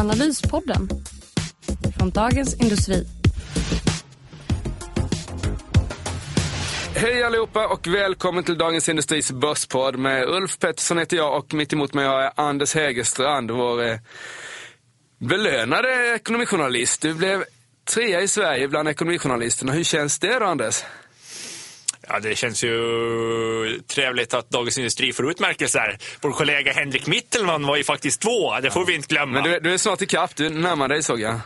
Analyspodden 0.00 0.88
från 1.98 2.10
Dagens 2.10 2.54
Industri. 2.54 3.06
Hej 6.94 7.22
allihopa 7.22 7.66
och 7.66 7.86
välkommen 7.86 8.44
till 8.44 8.58
Dagens 8.58 8.88
Industris 8.88 9.32
börspodd 9.32 9.96
med 9.96 10.28
Ulf 10.28 10.58
Pettersson 10.58 10.98
heter 10.98 11.16
jag 11.16 11.38
och 11.38 11.54
mitt 11.54 11.72
emot 11.72 11.94
mig 11.94 12.06
har 12.06 12.20
jag 12.20 12.32
Anders 12.36 12.74
Hägerstrand, 12.74 13.50
vår 13.50 13.82
eh, 13.82 13.96
belönade 15.18 16.14
ekonomijournalist. 16.14 17.02
Du 17.02 17.14
blev 17.14 17.44
trea 17.94 18.20
i 18.20 18.28
Sverige 18.28 18.68
bland 18.68 18.88
ekonomijournalisterna. 18.88 19.72
Hur 19.72 19.84
känns 19.84 20.18
det 20.18 20.38
då 20.38 20.44
Anders? 20.44 20.84
Ja, 22.12 22.20
det 22.20 22.36
känns 22.36 22.64
ju 22.64 23.80
trevligt 23.86 24.34
att 24.34 24.50
Dagens 24.50 24.78
Industri 24.78 25.12
får 25.12 25.30
utmärkelser. 25.30 25.98
Vår 26.20 26.32
kollega 26.32 26.72
Henrik 26.72 27.06
Mittelman 27.06 27.66
var 27.66 27.76
ju 27.76 27.84
faktiskt 27.84 28.20
två, 28.22 28.60
det 28.60 28.70
får 28.70 28.86
vi 28.86 28.94
inte 28.94 29.08
glömma. 29.08 29.32
Men 29.32 29.42
du, 29.50 29.60
du 29.60 29.72
är 29.74 29.78
snart 29.78 30.02
ikapp, 30.02 30.36
du 30.36 30.48
närmar 30.50 30.88
dig 30.88 31.02
såg 31.02 31.20
jag. 31.20 31.40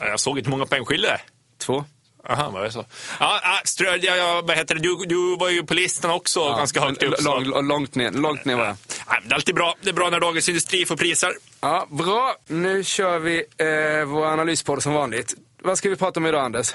Jag 0.00 0.20
såg 0.20 0.38
inte 0.38 0.50
många 0.50 0.66
poäng 0.66 0.84
skilde 0.84 1.20
Två. 1.58 1.84
Aha, 2.28 2.50
var 2.50 2.62
det 2.62 2.72
så? 2.72 2.84
Ja, 3.20 3.40
strö, 3.64 3.96
ja, 4.02 4.16
ja, 4.16 4.42
vad 4.44 4.56
heter 4.56 4.74
det? 4.74 4.80
Du, 4.80 4.96
du 5.06 5.36
var 5.36 5.48
ju 5.48 5.62
på 5.62 5.74
listan 5.74 6.10
också, 6.10 6.40
Ja, 6.40 6.56
ganska 6.56 6.80
högt 6.80 7.02
upp. 7.02 7.14
så- 7.18 7.40
Lång, 7.40 7.68
långt, 7.68 7.94
ner, 7.94 8.10
långt 8.10 8.44
ner 8.44 8.56
var 8.56 8.64
jag. 8.66 8.76
Ja, 9.08 9.18
det 9.24 9.30
är 9.30 9.34
alltid 9.34 9.54
bra. 9.54 9.74
Det 9.80 9.88
är 9.88 9.94
bra 9.94 10.10
när 10.10 10.20
Dagens 10.20 10.48
Industri 10.48 10.86
får 10.86 10.96
priser. 10.96 11.32
Ja, 11.60 11.86
bra. 11.90 12.34
Nu 12.46 12.84
kör 12.84 13.18
vi 13.18 13.36
eh, 13.58 14.04
vår 14.06 14.26
analyspodd 14.26 14.82
som 14.82 14.92
vanligt. 14.92 15.34
Vad 15.62 15.78
ska 15.78 15.88
vi 15.90 15.96
prata 15.96 16.20
om 16.20 16.26
idag 16.26 16.44
Anders? 16.44 16.74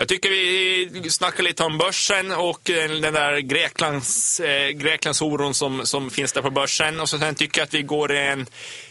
Jag 0.00 0.08
tycker 0.08 0.30
vi 0.30 1.10
snackar 1.10 1.42
lite 1.42 1.64
om 1.64 1.78
börsen 1.78 2.32
och 2.32 2.70
eh, 2.70 2.90
den 2.90 3.14
där 3.14 3.38
Greklands, 3.38 4.40
eh, 4.40 4.68
Greklands 4.68 5.22
oron 5.22 5.54
som, 5.54 5.86
som 5.86 6.10
finns 6.10 6.32
där 6.32 6.42
på 6.42 6.50
börsen. 6.50 7.00
Och 7.00 7.08
så 7.08 7.18
sen 7.18 7.34
tycker 7.34 7.60
jag 7.60 7.66
att 7.66 7.74
vi 7.74 7.82
går 7.82 8.12
en, 8.12 8.46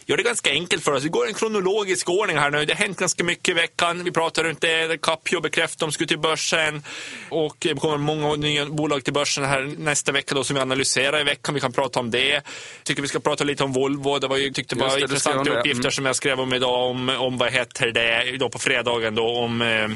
gör 0.06 0.18
det 0.18 0.24
ganska 0.24 0.52
enkelt 0.52 0.84
för 0.84 0.92
oss. 0.92 1.04
Vi 1.04 1.10
går 1.10 1.28
en 1.28 1.34
kronologisk 1.34 2.10
ordning 2.10 2.38
här 2.38 2.52
nu. 2.52 2.66
Det 2.66 2.74
har 2.74 2.78
hänt 2.78 2.98
ganska 2.98 3.24
mycket 3.24 3.50
i 3.50 3.54
veckan. 3.54 4.04
Vi 4.04 4.12
pratar 4.12 4.44
runt 4.44 4.62
det. 4.62 5.02
Capio 5.02 5.42
bekräftar 5.42 5.88
de 5.88 5.92
ska 5.92 6.06
till 6.06 6.20
börsen. 6.20 6.84
Och 7.30 7.56
det 7.60 7.80
kommer 7.80 7.98
många 7.98 8.36
nya 8.36 8.66
bolag 8.66 9.04
till 9.04 9.14
börsen 9.14 9.44
här 9.44 9.62
nästa 9.78 10.12
vecka 10.12 10.36
då 10.36 10.44
som 10.44 10.56
vi 10.56 10.62
analyserar 10.62 11.22
i 11.22 11.24
veckan. 11.24 11.56
Vi 11.56 11.62
kan 11.62 11.72
prata 11.74 12.00
om 12.00 12.12
det. 12.12 12.42
Tycker 12.84 13.02
vi 13.02 13.08
ska 13.08 13.20
prata 13.20 13.44
lite 13.44 13.64
om 13.64 13.74
Volvo. 13.74 14.20
Det 14.20 14.28
var 14.28 14.38
ju, 14.38 14.50
tyckte 14.52 14.76
var 14.76 14.96
det, 14.96 15.02
intressanta 15.02 15.44
det. 15.44 15.60
uppgifter 15.60 15.80
Mm. 15.82 15.92
som 15.92 16.06
jag 16.06 16.16
skrev 16.16 16.40
om 16.40 16.54
idag 16.54 16.90
om, 16.90 17.10
om 17.10 17.38
vad 17.38 17.52
heter 17.52 17.92
det, 17.92 18.38
då 18.38 18.50
på 18.50 18.60
fredagen 18.60 19.16
då 19.16 19.28
om 19.28 19.62
eh, 19.62 19.88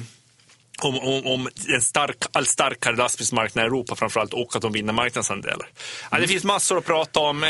om, 0.81 0.99
om, 0.99 1.25
om 1.27 1.49
en 1.75 1.81
stark, 1.81 2.17
allt 2.31 2.49
starkare 2.49 2.95
lastbilsmarknad 2.95 3.63
i 3.63 3.67
Europa 3.67 3.95
framförallt 3.95 4.33
och 4.33 4.55
att 4.55 4.61
de 4.61 4.71
vinner 4.71 4.93
marknadsandelar. 4.93 5.67
Ja, 6.11 6.19
det 6.19 6.27
finns 6.27 6.43
massor 6.43 6.77
att 6.77 6.85
prata 6.85 7.19
om. 7.19 7.43
Eh, 7.43 7.49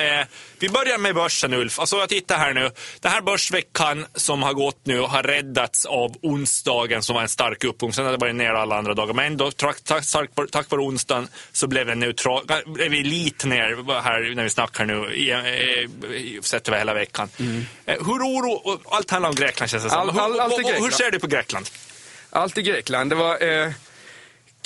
vi 0.60 0.70
börjar 0.70 0.98
med 0.98 1.16
börsen 1.16 1.54
Ulf. 1.54 1.80
Alltså 1.80 1.98
jag 1.98 2.10
tittar 2.10 2.38
här 2.38 2.54
nu. 2.54 2.72
Den 3.00 3.12
här 3.12 3.22
börsveckan 3.22 4.06
som 4.16 4.44
har 4.44 4.54
gått 4.54 4.80
nu 4.86 5.00
har 5.00 5.24
räddats 5.24 5.86
av 5.86 6.16
onsdagen 6.22 7.04
som 7.04 7.16
var 7.16 7.22
en 7.22 7.30
stark 7.30 7.64
uppgång. 7.64 7.94
Sen 7.94 8.06
har 8.06 8.12
det 8.12 8.18
varit 8.18 8.36
ner 8.36 8.50
alla 8.54 8.76
andra 8.76 8.94
dagar. 8.94 9.14
Men 9.14 9.26
ändå, 9.26 9.52
tack, 9.52 9.82
tack, 9.84 10.06
tack, 10.12 10.30
tack 10.52 10.70
vare 10.72 10.82
onsdagen 10.82 11.28
så 11.52 11.68
blev 11.68 11.86
det 11.88 11.96
neutral, 11.96 12.44
vi 12.90 13.04
lite 13.04 13.48
ner 13.48 14.02
här 14.02 14.36
när 14.36 14.44
vi 14.44 14.50
snackar 14.50 14.86
nu, 14.86 15.14
i, 15.16 15.32
eh, 15.32 16.42
sett 16.42 16.68
över 16.68 16.78
hela 16.78 16.94
veckan. 16.94 17.30
Eh, 17.86 17.96
hur 18.06 18.24
oro, 18.24 18.82
allt 18.92 19.12
handlar 19.12 19.30
om 19.30 19.36
Grekland 19.36 19.70
känns 19.70 19.84
det 19.84 19.90
som. 19.90 20.00
All- 20.00 20.20
all- 20.20 20.40
är 20.52 20.74
hur, 20.74 20.84
hur 20.84 20.92
ser 20.92 21.12
du 21.12 21.20
på 21.20 21.28
Grekland? 21.28 21.70
Allt 22.36 22.58
i 22.58 22.62
Grekland. 22.62 23.10
Det 23.10 23.16
var 23.16 23.44
eh, 23.44 23.72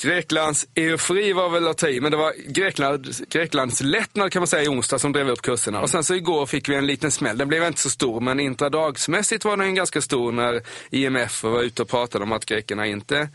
Greklands 0.02 0.68
eufori 0.76 1.34
var 1.34 1.50
väl 1.50 1.68
att 1.68 1.78
ta 1.78 1.90
i, 1.90 2.02
men 2.02 2.12
det 2.12 2.18
var 2.18 2.34
Grekland, 2.48 3.08
Greklands 3.30 3.82
lättnad 3.82 4.32
kan 4.32 4.40
man 4.40 4.48
säga 4.48 4.64
i 4.64 4.68
onsdag 4.68 5.00
som 5.00 5.12
drev 5.12 5.30
upp 5.30 5.42
kurserna. 5.42 5.82
Och 5.82 5.90
sen 5.90 6.04
så 6.04 6.16
igår 6.16 6.46
fick 6.46 6.70
vi 6.70 6.76
en 6.76 6.86
liten 6.86 7.12
smäll. 7.12 7.38
Den 7.38 7.48
blev 7.48 7.64
inte 7.64 7.82
så 7.82 7.90
stor, 7.90 8.22
men 8.22 8.40
intradagsmässigt 8.40 9.46
var 9.46 9.58
den 9.58 9.76
ganska 9.76 10.02
stor 10.02 10.32
när 10.32 10.62
IMF 10.90 11.44
var 11.44 11.62
ute 11.62 11.82
och 11.82 11.90
pratade 11.90 12.24
om 12.24 12.32
att 12.32 12.46
grekerna 12.46 12.86
inte 12.86 13.30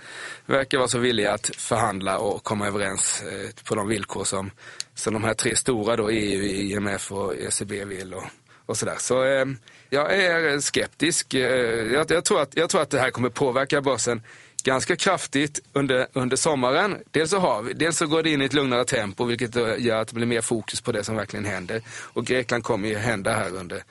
verkar 0.47 0.78
vara 0.78 0.88
så 0.88 0.99
villiga 0.99 1.32
att 1.32 1.50
förhandla 1.56 2.19
och 2.19 2.44
komma 2.44 2.66
överens 2.66 3.22
eh, 3.22 3.64
på 3.64 3.75
de 3.75 3.88
villkor 3.88 4.25
som, 4.25 4.50
som 4.94 5.12
de 5.12 5.25
här 5.25 5.34
tre 5.34 5.56
stora 5.56 5.97
då, 5.97 6.10
EU, 6.10 6.43
IMF 6.43 7.12
och 7.12 7.34
ECB 7.37 7.84
vill. 7.84 8.14
Och, 8.14 8.25
och 8.66 8.76
sådär. 8.76 8.96
Så 8.98 9.24
eh, 9.24 9.46
jag 9.90 10.14
är 10.14 10.60
skeptisk. 10.60 11.34
Eh, 11.34 11.92
jag, 11.92 12.10
jag, 12.10 12.24
tror 12.24 12.40
att, 12.40 12.56
jag 12.56 12.70
tror 12.70 12.82
att 12.82 12.90
det 12.90 12.98
här 12.98 13.10
kommer 13.10 13.28
påverka 13.28 13.80
börsen 13.80 14.22
ganska 14.62 14.96
kraftigt 14.96 15.60
under, 15.72 16.06
under 16.12 16.36
sommaren. 16.36 16.98
Dels 17.10 17.30
så, 17.30 17.38
har 17.38 17.62
vi, 17.62 17.72
dels 17.72 17.96
så 17.96 18.06
går 18.06 18.22
det 18.22 18.30
in 18.30 18.42
i 18.42 18.44
ett 18.44 18.52
lugnare 18.52 18.84
tempo 18.84 19.24
vilket 19.24 19.56
eh, 19.56 19.74
gör 19.78 20.00
att 20.00 20.08
det 20.08 20.14
blir 20.14 20.26
mer 20.26 20.40
fokus 20.40 20.80
på 20.80 20.92
det 20.92 21.04
som 21.04 21.16
verkligen 21.16 21.44
händer. 21.44 21.82
Och 21.88 22.26
Grekland 22.26 22.64
kommer 22.64 22.88
ju 22.88 22.96
hända 22.96 23.32
här 23.32 23.56
under, 23.56 23.82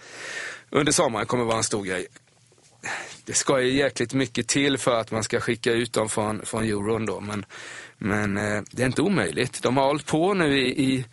under 0.70 0.92
sommaren, 0.92 1.26
kommer 1.26 1.44
vara 1.44 1.58
en 1.58 1.64
stor 1.64 1.84
grej. 1.84 2.08
Det 3.26 3.34
ska 3.34 3.62
ju 3.62 3.78
jäkligt 3.78 4.14
mycket 4.14 4.48
till 4.48 4.78
för 4.78 5.00
att 5.00 5.12
man 5.12 5.24
ska 5.24 5.40
skicka 5.40 5.72
ut 5.72 5.94
dem 5.94 6.10
från, 6.10 6.46
från 6.46 6.64
euron 6.64 7.06
då, 7.06 7.20
men, 7.20 7.46
men 7.98 8.38
eh, 8.38 8.62
det 8.72 8.82
är 8.82 8.88
inte 8.88 9.02
omöjligt. 9.02 9.64
De 9.64 9.78
har 9.78 9.86
hållit 9.86 10.06
på 10.06 10.34
nu 10.34 10.60
i, 10.60 10.84
i 10.84 11.06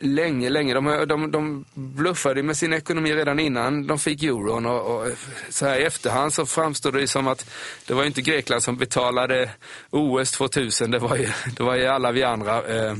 länge, 0.00 0.48
länge. 0.48 0.74
De, 0.74 1.04
de, 1.08 1.30
de 1.30 1.64
bluffade 1.74 2.42
med 2.42 2.56
sin 2.56 2.72
ekonomi 2.72 3.14
redan 3.14 3.38
innan 3.38 3.86
de 3.86 3.98
fick 3.98 4.22
euron 4.22 4.66
och, 4.66 4.96
och 4.96 5.08
så 5.48 5.66
här 5.66 5.80
i 5.80 5.82
efterhand 5.82 6.34
så 6.34 6.46
framstår 6.46 6.92
det 6.92 7.06
som 7.06 7.26
att 7.26 7.50
det 7.86 7.94
var 7.94 8.04
inte 8.04 8.22
Grekland 8.22 8.62
som 8.62 8.76
betalade 8.76 9.50
OS 9.90 10.32
2000, 10.32 10.90
det 10.90 10.98
var 10.98 11.16
ju, 11.16 11.28
det 11.56 11.62
var 11.62 11.76
ju 11.76 11.86
alla 11.86 12.12
vi 12.12 12.22
andra. 12.22 12.66
Eh, 12.66 12.94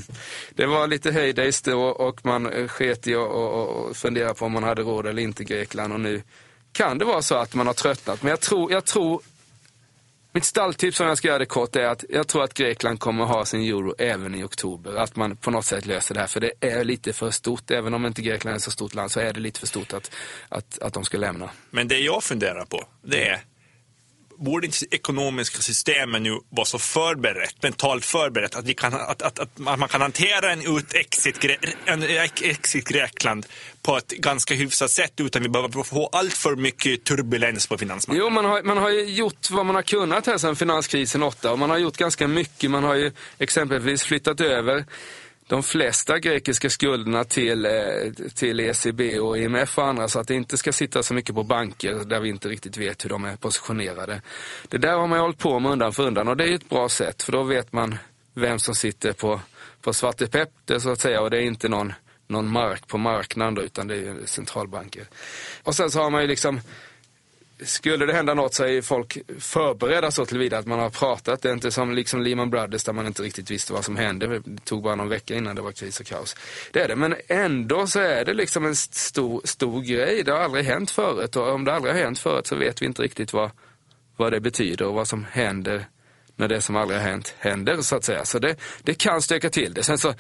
det 0.51 0.67
var 0.67 0.87
lite 0.87 1.13
heydays 1.13 1.63
då 1.63 1.83
och 1.83 2.21
man 2.25 2.69
sket 2.69 3.07
i 3.07 3.15
och, 3.15 3.31
och, 3.31 3.69
och 3.69 3.97
fundera 3.97 4.35
på 4.35 4.45
om 4.45 4.53
man 4.53 4.65
hade 4.65 4.83
råd 4.83 5.07
eller 5.07 5.23
inte 5.23 5.45
Grekland 5.45 5.93
och 5.93 6.01
nu 6.01 6.23
kan 6.73 6.99
det 6.99 7.05
vara 7.05 7.23
så 7.23 7.35
att 7.35 7.55
man 7.55 7.67
har 7.67 7.75
tröttnat. 7.75 8.23
Men 8.23 8.31
jag 8.31 8.41
tror, 8.41 8.73
jag 8.73 8.85
tror 8.85 9.23
mitt 10.33 10.45
stalltips 10.45 11.01
om 11.01 11.07
jag 11.07 11.19
ska 11.19 11.29
göra 11.29 11.39
det 11.39 11.47
kort 11.47 11.77
är 11.77 11.87
att 11.87 12.05
jag 12.09 12.29
tror 12.29 12.45
att 12.45 12.55
Grekland 12.55 13.01
kommer 13.01 13.25
ha 13.25 13.45
sin 13.45 13.61
euro 13.61 13.95
även 13.99 14.35
i 14.35 14.45
oktober. 14.45 14.97
Att 14.97 15.17
man 15.17 15.37
på 15.37 15.51
något 15.51 15.65
sätt 15.65 15.87
löser 15.87 16.15
det 16.15 16.21
här. 16.21 16.27
För 16.27 16.41
det 16.41 16.53
är 16.61 16.85
lite 16.85 17.13
för 17.13 17.31
stort. 17.31 17.71
Även 17.71 17.95
om 17.95 18.07
inte 18.07 18.23
Grekland 18.23 18.53
är 18.53 18.57
ett 18.57 18.63
så 18.63 18.71
stort 18.71 18.95
land 18.95 19.11
så 19.11 19.21
är 19.21 19.33
det 19.33 19.41
lite 19.41 19.61
för 19.61 19.67
stort 19.67 19.93
att, 19.93 20.11
att, 20.49 20.79
att 20.79 20.93
de 20.93 21.05
ska 21.05 21.19
lämna. 21.19 21.51
Men 21.71 21.89
det 21.89 21.99
jag 21.99 22.25
funderar 22.25 22.65
på, 22.65 22.85
det 23.03 23.29
är 23.29 23.41
Borde 24.41 24.67
inte 24.67 24.79
ekonomiska 24.91 25.63
systemet 25.63 26.23
nu 26.23 26.41
vara 26.51 26.65
så 26.65 26.79
förberett, 26.79 27.63
mentalt 27.63 28.05
förberett 28.05 28.57
att, 28.57 28.65
vi 28.65 28.75
kan, 28.75 28.95
att, 28.95 29.23
att, 29.23 29.39
att 29.39 29.59
man 29.59 29.89
kan 29.89 30.01
hantera 30.01 30.53
en 30.53 30.77
ut 30.77 30.95
exit, 30.95 31.45
en 31.85 32.03
exit 32.43 32.89
Grekland 32.89 33.47
på 33.83 33.97
ett 33.97 34.09
ganska 34.09 34.55
hyfsat 34.55 34.91
sätt 34.91 35.13
utan 35.17 35.43
vi 35.43 35.49
behöver 35.49 35.83
få 35.83 36.07
allt 36.07 36.35
för 36.35 36.57
mycket 36.57 37.05
turbulens 37.05 37.67
på 37.67 37.79
finansmarknaden? 37.79 38.35
Jo, 38.35 38.35
man 38.35 38.45
har, 38.45 38.63
man 38.63 38.79
har 38.79 38.91
ju 38.91 39.05
gjort 39.05 39.51
vad 39.51 39.67
man 39.67 39.75
har 39.75 39.83
kunnat 39.83 40.27
här 40.27 40.39
sedan 40.39 40.57
finanskrisen 40.57 41.23
8 41.23 41.53
och 41.53 41.59
man 41.59 41.71
har 41.71 41.79
gjort 41.79 41.97
ganska 41.97 42.29
mycket. 42.29 42.71
Man 42.71 42.85
har 42.85 42.95
ju 42.95 43.13
exempelvis 43.39 44.03
flyttat 44.03 44.41
över 44.41 44.85
de 45.51 45.63
flesta 45.63 46.19
grekiska 46.19 46.71
skulderna 46.71 47.25
till, 47.25 47.67
eh, 47.67 47.73
till 48.35 48.61
ECB 48.61 49.19
och 49.19 49.39
IMF 49.39 49.79
och 49.79 49.87
andra 49.87 50.09
så 50.09 50.21
att 50.21 50.29
det 50.29 50.35
inte 50.35 50.57
ska 50.57 50.73
sitta 50.73 51.03
så 51.03 51.15
mycket 51.15 51.35
på 51.35 51.43
banker 51.43 51.95
där 51.95 52.21
vi 52.21 52.29
inte 52.29 52.49
riktigt 52.49 52.77
vet 52.77 53.05
hur 53.05 53.11
de 53.11 53.25
är 53.25 53.37
positionerade. 53.37 54.23
Det 54.69 54.79
där 54.79 54.93
har 54.93 55.07
man 55.07 55.19
ju 55.19 55.23
hållit 55.23 55.39
på 55.39 55.59
med 55.61 55.73
undan 55.73 55.93
för 55.93 56.07
undan 56.07 56.29
och 56.29 56.37
det 56.37 56.45
är 56.45 56.49
ju 56.49 56.55
ett 56.55 56.69
bra 56.69 56.89
sätt 56.89 57.23
för 57.23 57.33
då 57.33 57.43
vet 57.43 57.73
man 57.73 57.99
vem 58.35 58.59
som 58.59 58.75
sitter 58.75 59.13
på, 59.13 59.41
på 59.81 59.93
Svarte 59.93 60.27
Petter 60.27 60.79
så 60.79 60.91
att 60.91 61.01
säga 61.01 61.21
och 61.21 61.31
det 61.31 61.37
är 61.37 61.43
inte 61.43 61.69
någon, 61.69 61.93
någon 62.29 62.49
mark 62.49 62.87
på 62.87 62.99
marknaden 62.99 63.55
då, 63.55 63.63
utan 63.63 63.89
det 63.89 63.97
är 63.97 64.17
centralbanker. 64.25 65.07
Och 65.63 65.75
sen 65.75 65.91
så 65.91 66.03
har 66.03 66.11
man 66.11 66.23
ju 66.23 66.29
liksom 66.29 66.61
skulle 67.63 68.07
det 68.07 68.13
hända 68.13 68.35
något 68.35 68.55
så 68.55 68.65
är 68.65 68.83
folk 68.83 69.19
förberedda 69.39 70.11
så 70.11 70.27
tillvida 70.27 70.59
att 70.59 70.67
man 70.67 70.79
har 70.79 70.91
pratat. 70.91 71.43
Det 71.43 71.49
är 71.49 71.53
inte 71.53 71.71
som 71.71 71.95
liksom 71.95 72.23
Lehman 72.23 72.51
Brothers 72.51 72.85
där 72.85 72.93
man 72.93 73.07
inte 73.07 73.23
riktigt 73.23 73.51
visste 73.51 73.73
vad 73.73 73.85
som 73.85 73.97
hände. 73.97 74.27
Det 74.27 74.65
tog 74.65 74.83
bara 74.83 74.95
någon 74.95 75.09
vecka 75.09 75.35
innan 75.35 75.57
det 75.57 75.63
var 75.63 75.73
kris 75.73 76.01
och 76.01 76.07
kaos. 76.07 76.37
Det 76.73 76.81
är 76.81 76.89
det, 76.89 76.97
men 76.97 77.15
ändå 77.29 77.87
så 77.87 78.01
är 78.01 78.25
det 78.25 78.35
liksom 78.35 78.65
en 78.65 78.77
stor, 78.77 79.41
stor 79.45 79.81
grej. 79.81 80.23
Det 80.23 80.33
har 80.33 80.39
aldrig 80.39 80.65
hänt 80.65 80.91
förut 80.91 81.37
och 81.37 81.49
om 81.49 81.65
det 81.65 81.75
aldrig 81.75 81.95
har 81.95 82.01
hänt 82.01 82.19
förut 82.19 82.47
så 82.47 82.57
vet 82.57 82.83
vi 82.83 82.87
inte 82.87 83.03
riktigt 83.03 83.33
vad, 83.33 83.51
vad 84.17 84.33
det 84.33 84.41
betyder 84.41 84.87
och 84.87 84.95
vad 84.95 85.09
som 85.09 85.27
händer 85.31 85.87
när 86.41 86.49
det 86.49 86.61
som 86.63 86.77
aldrig 86.77 87.01
har 87.01 87.09
hänt 87.09 87.35
händer 87.39 87.83
så 87.83 87.97
att 87.97 88.05
säga. 88.05 88.25
Så 88.25 88.39
det, 88.39 88.57
det 88.83 88.95
kan 88.95 89.23
stöka 89.23 89.51
till 89.51 89.75
det. 89.75 89.83
Sen 89.83 89.99
så 89.99 90.15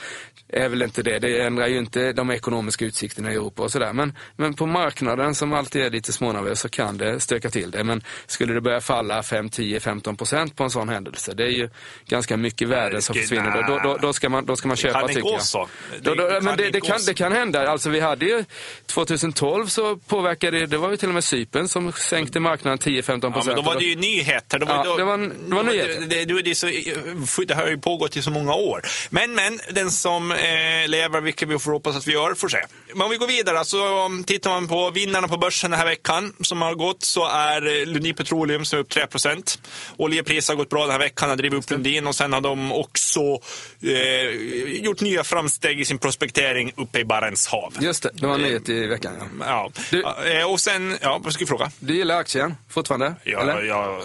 är 0.48 0.68
väl 0.68 0.82
inte 0.82 1.02
det, 1.02 1.18
det 1.18 1.40
ändrar 1.42 1.66
ju 1.66 1.78
inte 1.78 2.12
de 2.12 2.30
ekonomiska 2.30 2.84
utsikterna 2.84 3.32
i 3.32 3.34
Europa 3.34 3.62
och 3.62 3.70
sådär. 3.72 3.92
Men, 3.92 4.12
men 4.36 4.54
på 4.54 4.66
marknaden 4.66 5.34
som 5.34 5.52
alltid 5.52 5.82
är 5.82 5.90
lite 5.90 6.12
smånervös 6.12 6.60
så 6.60 6.68
kan 6.68 6.98
det 6.98 7.20
stöka 7.20 7.50
till 7.50 7.70
det. 7.70 7.84
Men 7.84 8.02
skulle 8.26 8.54
det 8.54 8.60
börja 8.60 8.80
falla 8.80 9.22
5, 9.22 9.48
10, 9.50 9.80
15 9.80 10.16
procent 10.16 10.56
på 10.56 10.64
en 10.64 10.70
sån 10.70 10.88
händelse, 10.88 11.34
det 11.34 11.44
är 11.44 11.48
ju 11.50 11.70
ganska 12.08 12.36
mycket 12.36 12.68
värde 12.68 13.02
som 13.02 13.14
det- 13.14 13.20
försvinner. 13.20 13.64
Då, 13.68 13.78
då, 13.78 13.96
då, 13.96 14.12
ska 14.12 14.28
man, 14.28 14.44
då 14.46 14.56
ska 14.56 14.68
man 14.68 14.76
köpa 14.76 15.08
tycker 15.08 15.20
jag. 15.30 15.68
Då, 16.02 16.14
då, 16.14 16.28
Det 16.28 16.40
men 16.40 16.56
det, 16.56 16.70
det, 16.70 16.80
kan, 16.80 16.98
det 17.06 17.14
kan 17.14 17.32
hända. 17.32 17.68
Alltså 17.70 17.90
vi 17.90 18.00
hade 18.00 18.24
ju 18.24 18.44
2012 18.86 19.66
så 19.66 19.96
påverkade 19.96 20.66
det 20.66 20.76
var 20.78 20.90
ju 20.90 20.96
till 20.96 21.08
och 21.08 21.14
med 21.14 21.24
Cypern 21.24 21.68
som 21.68 21.92
sänkte 21.92 22.40
marknaden 22.40 22.78
10-15 22.78 23.18
Ja, 23.22 23.30
procent. 23.30 23.46
men 23.46 23.56
då 23.56 23.62
var 23.62 23.78
det 23.78 23.84
ju 23.84 23.96
nyheter. 23.96 24.58
Då 24.58 24.66
Ja, 24.68 24.82
då, 24.84 24.96
det 24.96 25.04
var- 25.04 25.18
det 25.18 25.54
var 25.54 25.62
nyheter. 25.62 26.06
Det, 26.10 26.42
det, 26.42 26.54
så, 26.54 26.66
det 27.46 27.54
har 27.54 27.66
ju 27.68 27.78
pågått 27.78 28.16
i 28.16 28.22
så 28.22 28.30
många 28.30 28.54
år. 28.54 28.82
Men, 29.10 29.34
men, 29.34 29.60
den 29.70 29.90
som 29.90 30.32
eh, 30.32 30.38
lever, 30.88 31.20
vilket 31.20 31.48
vi 31.48 31.58
får 31.58 31.72
hoppas 31.72 31.96
att 31.96 32.06
vi 32.06 32.12
gör, 32.12 32.34
får 32.34 32.48
se. 32.48 32.58
Men 32.92 33.02
om 33.02 33.10
vi 33.10 33.16
går 33.16 33.26
vidare, 33.26 33.58
alltså, 33.58 33.88
om 33.88 34.24
tittar 34.24 34.50
man 34.50 34.68
på 34.68 34.90
vinnarna 34.90 35.28
på 35.28 35.36
börsen 35.36 35.70
den 35.70 35.80
här 35.80 35.86
veckan 35.86 36.32
som 36.40 36.62
har 36.62 36.74
gått 36.74 37.04
så 37.04 37.26
är 37.28 37.80
eh, 37.80 37.86
Lundin 37.86 38.14
Petroleum 38.14 38.64
som 38.64 38.78
är 38.78 38.80
upp 38.82 38.88
3 38.88 39.06
Oljepriset 39.96 40.48
har 40.48 40.56
gått 40.56 40.68
bra 40.70 40.82
den 40.82 40.90
här 40.90 40.98
veckan, 40.98 41.28
har 41.28 41.36
drivit 41.36 41.58
upp 41.58 41.70
Lundin 41.70 42.06
och 42.06 42.14
sen 42.14 42.32
har 42.32 42.40
de 42.40 42.72
också 42.72 43.20
eh, 43.82 44.30
gjort 44.84 45.00
nya 45.00 45.24
framsteg 45.24 45.80
i 45.80 45.84
sin 45.84 45.98
prospektering 45.98 46.72
uppe 46.76 46.98
i 46.98 47.04
Barents 47.04 47.46
hav. 47.46 47.74
Just 47.80 48.02
det, 48.02 48.10
det 48.14 48.26
var 48.26 48.34
en 48.34 48.40
nyhet 48.42 48.68
i 48.68 48.86
veckan. 48.86 49.12
Ja. 49.40 49.46
Ja. 49.46 49.70
Du- 49.90 50.04
Eh, 50.30 50.50
och 50.50 50.60
sen, 50.60 50.98
ja, 51.02 51.20
vad 51.24 51.32
ska 51.32 51.44
vi 51.44 51.48
fråga? 51.48 51.70
Du 51.78 51.96
gillar 51.96 52.16
aktien 52.16 52.54
fortfarande? 52.70 53.14
Ja, 53.24 53.40
eller? 53.40 53.62
ja, 53.62 54.02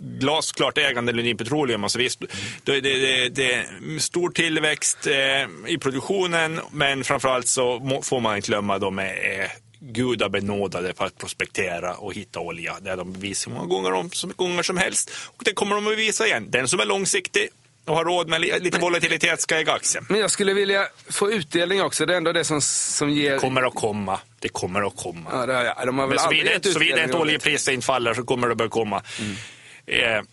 glasklart 0.00 0.78
ägande 0.78 1.12
Lundin 1.14 1.36
Petroleum. 1.36 1.84
Alltså 1.84 1.98
visst, 1.98 2.20
det, 2.64 2.80
det, 2.80 2.98
det, 2.98 3.28
det 3.28 3.54
är 3.54 3.98
stor 3.98 4.30
tillväxt 4.30 5.06
eh, 5.06 5.72
i 5.72 5.78
produktionen, 5.78 6.60
men 6.72 7.04
framförallt 7.04 7.48
så 7.48 8.00
får 8.02 8.20
man 8.20 8.36
inte 8.36 8.48
glömma 8.48 8.78
de 8.78 8.98
är 8.98 9.52
gudabenådade 9.80 10.94
för 10.94 11.04
att 11.04 11.18
prospektera 11.18 11.94
och 11.94 12.14
hitta 12.14 12.40
olja. 12.40 12.76
Det 12.80 12.90
har 12.90 12.96
de 12.96 13.12
bevisat 13.12 13.52
många 13.52 13.66
gånger, 13.66 13.92
om, 13.92 14.10
många 14.22 14.34
gånger 14.36 14.62
som 14.62 14.76
helst. 14.76 15.10
Och 15.26 15.42
det 15.44 15.52
kommer 15.52 15.74
de 15.74 15.86
att 15.86 15.92
bevisa 15.92 16.26
igen. 16.26 16.46
Den 16.50 16.68
som 16.68 16.80
är 16.80 16.84
långsiktig 16.84 17.48
och 17.84 17.96
har 17.96 18.04
råd 18.04 18.28
med 18.28 18.40
li, 18.40 18.60
lite 18.60 18.78
volatilitet 18.78 19.40
ska 19.40 19.56
äga 19.56 19.72
aktien. 19.72 20.06
Men 20.08 20.20
jag 20.20 20.30
skulle 20.30 20.54
vilja 20.54 20.86
få 21.10 21.30
utdelning 21.30 21.82
också. 21.82 22.06
Det 22.06 22.12
är 22.12 22.16
ändå 22.16 22.32
det 22.32 22.44
som, 22.44 22.60
som 22.60 23.10
ger... 23.10 23.38
kommer 23.38 23.62
att 23.62 23.74
komma. 23.74 24.20
Det 24.38 24.48
kommer 24.48 24.86
att 24.86 24.96
komma. 24.96 25.30
Ja, 25.32 25.46
det, 25.46 25.52
ja, 25.52 25.84
de 25.84 25.98
har 25.98 26.06
väl 26.06 26.18
Men 26.32 26.72
såvida 26.72 27.02
inte 27.02 27.16
det. 27.16 27.20
oljepriset 27.20 27.74
inte 27.74 27.86
faller 27.86 28.14
så 28.14 28.24
kommer 28.24 28.48
det 28.48 28.54
börja 28.54 28.70
komma. 28.70 28.96
Eh, 28.96 29.24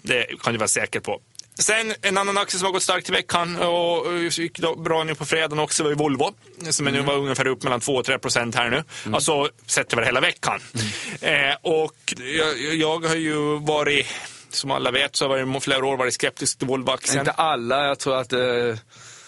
det 0.01 0.25
kan 0.44 0.53
du 0.53 0.59
vara 0.59 0.68
säker 0.68 1.00
på. 1.00 1.21
Sen 1.59 1.94
en 2.01 2.18
annan 2.18 2.38
aktie 2.38 2.59
som 2.59 2.65
har 2.65 2.74
gått 2.74 2.83
starkt 2.83 3.09
i 3.09 3.12
veckan 3.12 3.56
och 3.56 4.06
och 4.06 4.18
gick 4.18 4.59
bra 4.77 5.03
nu 5.03 5.15
på 5.15 5.25
fredagen 5.25 5.59
också 5.59 5.83
var 5.83 5.89
ju 5.89 5.95
Volvo. 5.95 6.33
Som 6.69 6.88
är 6.88 6.92
nu 6.92 7.01
var 7.01 7.13
ungefär 7.13 7.48
upp 7.48 7.63
mellan 7.63 7.80
2 7.80 7.95
och 7.95 8.06
3 8.06 8.19
procent 8.19 8.56
här 8.56 8.69
nu. 8.69 8.83
Alltså 9.13 9.50
sett 9.65 9.94
över 9.94 10.03
hela 10.03 10.19
veckan. 10.21 10.59
Eh, 11.21 11.56
och 11.62 12.13
jag, 12.38 12.75
jag 12.75 13.06
har 13.06 13.15
ju 13.15 13.59
varit, 13.59 14.07
som 14.50 14.71
alla 14.71 14.92
vet, 14.92 15.15
så 15.15 15.27
har 15.27 15.38
jag 15.38 15.57
i 15.57 15.59
flera 15.59 15.86
år 15.86 15.98
varit 15.98 16.13
skeptisk 16.13 16.57
till 16.57 16.68
Volvo-aktien. 16.68 17.19
Inte 17.19 17.31
alla, 17.31 17.88
jag 17.88 18.00
tror 18.00 18.18
att... 18.18 18.33
Eh, 18.33 18.39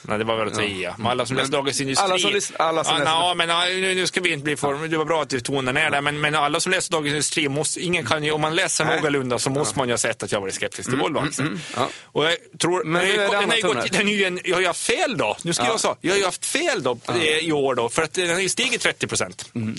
Nej, 0.08 0.18
det 0.18 0.24
var 0.24 0.36
väl 0.38 0.48
att 0.48 0.54
ta 0.54 0.62
i, 0.64 0.84
ja. 0.84 0.96
Men 0.98 1.08
alla 1.08 1.26
som 1.26 1.38
läser 1.38 1.52
Dagens 1.52 1.82
Industri. 1.82 2.06
alla 2.06 2.18
som 2.18 2.56
alla 2.58 2.84
som 2.84 2.94
ja, 2.94 3.00
läser- 3.00 3.12
ja, 3.12 3.34
men 3.34 3.82
nu, 3.82 3.96
nu 3.96 4.08
ska 4.08 4.22
vi 4.22 4.32
inte 4.34 4.44
bli 4.44 4.56
för... 4.56 4.88
Det 4.88 4.98
var 4.98 5.06
bra 5.06 5.22
att 5.22 5.30
du 5.30 5.40
tonade 5.40 5.80
ner 5.80 5.90
det, 5.90 6.02
men, 6.02 6.22
men 6.22 6.36
alla 6.36 6.60
som 6.60 6.72
läser 6.72 6.92
Dagens 6.92 7.08
Industri, 7.12 7.50
måste, 7.50 7.80
ingen 7.82 8.06
kan 8.06 8.24
ju, 8.24 8.32
om 8.32 8.42
man 8.42 8.56
läser 8.56 8.86
Nej. 8.86 8.96
någorlunda 8.96 9.40
så 9.40 9.50
måste 9.50 9.78
man 9.80 9.88
ju 9.88 9.94
ha 9.94 9.98
sett 9.98 10.24
att 10.24 10.32
jag 10.32 10.42
varit 10.42 10.54
skeptisk 10.54 10.90
till 10.90 11.00
Volvo-aktien. 11.00 11.60
ja. 11.76 11.90
Och 12.04 12.26
jag 12.26 12.34
tror... 12.62 12.84
Men 12.84 13.06
nu 13.06 13.12
är 13.14 13.18
det 13.18 13.38
annat 13.38 13.58
ju 13.58 13.62
gått, 13.62 13.72
tonläge. 13.72 13.98
den 13.98 14.08
är 14.08 14.14
ju 14.14 14.24
en, 14.24 14.40
jag 14.44 14.56
har 14.56 14.62
ju 14.62 14.68
haft 14.68 14.82
fel 14.88 15.18
då. 15.18 15.38
Nu 15.44 15.54
ska 15.54 15.64
Ja. 15.64 15.70
jag 15.70 15.80
säga, 15.80 15.96
jag 16.02 16.12
har 16.12 16.18
ju 16.18 16.26
haft 16.26 16.46
fel 16.46 16.84
då 16.84 16.98
eh, 17.10 17.24
i 17.38 17.52
år 17.52 17.76
då, 17.76 17.90
för 17.90 18.02
att 18.04 18.14
den 18.14 18.30
har 18.30 18.40
ju 18.40 18.50
stigit 18.50 18.82
30 18.82 19.08
procent. 19.08 19.50
Mm. 19.56 19.76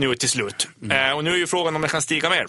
Nu 0.00 0.14
till 0.14 0.28
slut. 0.28 0.68
Eh, 0.90 1.12
och 1.16 1.24
nu 1.24 1.30
är 1.32 1.36
ju 1.36 1.46
frågan 1.46 1.76
om 1.76 1.82
den 1.82 1.90
kan 1.90 2.02
stiga 2.02 2.30
mer. 2.30 2.46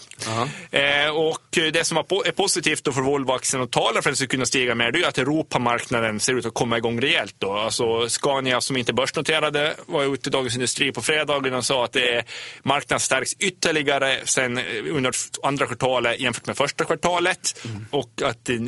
Eh, 0.70 1.10
och 1.16 1.72
det 1.72 1.86
som 1.86 1.96
är 1.96 2.32
positivt 2.32 2.84
då 2.84 2.92
för 2.92 3.00
Volvo-aktien 3.00 3.62
och 3.62 3.70
talar 3.70 3.92
för 3.92 3.98
att 3.98 4.04
den 4.04 4.16
ska 4.16 4.26
kunna 4.26 4.46
stiga 4.46 4.74
mer, 4.74 4.92
det 4.92 4.98
är 4.98 5.00
ju 5.00 5.06
att 5.06 5.18
Europamarknaden 5.18 6.20
ser 6.20 6.34
ut 6.34 6.46
att 6.46 6.54
komma 6.54 6.78
igång 6.78 7.00
rejält. 7.00 7.34
Då. 7.38 7.52
Alltså 7.52 8.08
Scania 8.08 8.60
som 8.60 8.76
inte 8.76 8.92
börsnoterade 8.92 9.74
var 9.86 10.14
ute 10.14 10.28
i 10.28 10.32
Dagens 10.32 10.54
Industri 10.54 10.92
på 10.92 11.02
fredagen 11.02 11.54
och 11.54 11.64
sa 11.64 11.84
att 11.84 11.92
det 11.92 12.14
är, 12.14 12.24
marknaden 12.62 13.00
stärks 13.00 13.34
ytterligare 13.38 14.18
sen 14.24 14.58
eh, 14.58 14.64
under 14.90 15.12
andra 15.42 15.66
kvartalet 15.66 16.20
jämfört 16.20 16.46
med 16.46 16.56
första 16.56 16.84
kvartalet. 16.84 17.66
Och 17.90 18.22
att 18.24 18.44
det, 18.44 18.58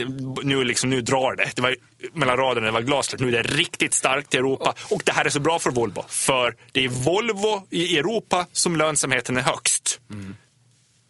nu, 0.42 0.64
liksom, 0.64 0.90
nu 0.90 1.00
drar 1.00 1.36
det. 1.36 1.50
Det 1.54 1.62
var 1.62 1.76
mellan 2.12 2.36
raderna, 2.36 2.66
det 2.66 2.72
var 2.72 2.80
glasklart. 2.80 3.20
Nu 3.20 3.28
är 3.28 3.42
det 3.42 3.54
riktigt 3.54 3.94
starkt 3.94 4.34
i 4.34 4.36
Europa. 4.36 4.74
Och 4.90 5.02
det 5.04 5.12
här 5.12 5.24
är 5.24 5.30
så 5.30 5.40
bra 5.40 5.58
för 5.58 5.70
Volvo. 5.70 6.04
För 6.08 6.56
det 6.72 6.84
är 6.84 6.88
Volvo 6.88 7.66
i 7.70 7.98
Europa 7.98 8.46
som 8.52 8.76
lönsamheten 8.76 9.36
är 9.36 9.42
högst. 9.42 10.00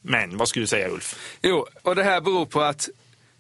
Men 0.03 0.37
vad 0.37 0.49
skulle 0.49 0.63
du 0.63 0.67
säga 0.67 0.89
Ulf? 0.89 1.17
Jo, 1.43 1.67
och 1.83 1.97
det 1.97 2.03
här 2.05 2.21
beror 2.21 2.47
på 2.47 2.61
att 2.61 2.89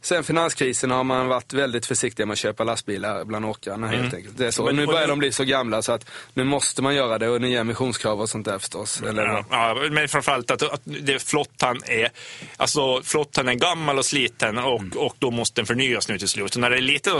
sen 0.02 0.24
finanskrisen 0.24 0.90
har 0.90 1.04
man 1.04 1.28
varit 1.28 1.52
väldigt 1.52 1.86
försiktig 1.86 2.26
med 2.26 2.32
att 2.32 2.38
köpa 2.38 2.64
lastbilar 2.64 3.24
bland 3.24 3.44
åkarna 3.46 3.86
helt 3.88 4.14
enkelt. 4.14 4.38
Det 4.38 4.46
är 4.46 4.50
så. 4.50 4.64
Men- 4.64 4.76
nu 4.76 4.86
börjar 4.86 5.08
de 5.08 5.18
bli 5.18 5.32
så 5.32 5.44
gamla 5.44 5.82
så 5.82 5.92
att 5.92 6.10
nu 6.34 6.44
måste 6.44 6.82
man 6.82 6.94
göra 6.94 7.18
det 7.18 7.28
och 7.28 7.40
nya 7.40 7.60
emissionskrav 7.60 8.20
och 8.20 8.28
sånt 8.28 8.44
där 8.44 8.58
förstås. 8.58 9.02
Eller, 9.02 9.22
Ja, 9.26 9.44
ja, 9.50 9.76
men 9.90 10.08
framförallt 10.08 10.50
att, 10.50 10.62
att 10.62 10.80
det, 10.84 11.18
flottan, 11.22 11.80
är, 11.86 12.10
alltså, 12.56 13.02
flottan 13.02 13.48
är 13.48 13.54
gammal 13.54 13.98
och 13.98 14.04
sliten 14.06 14.58
och, 14.58 14.82
och 14.96 15.16
då 15.18 15.30
måste 15.30 15.60
den 15.60 15.66
förnyas 15.66 16.08
nu 16.08 16.18
till 16.18 16.28
slut. 16.28 16.54
Och 16.54 16.60
när 16.60 16.70
det 16.70 16.76
är 16.76 16.80
lite 16.80 17.10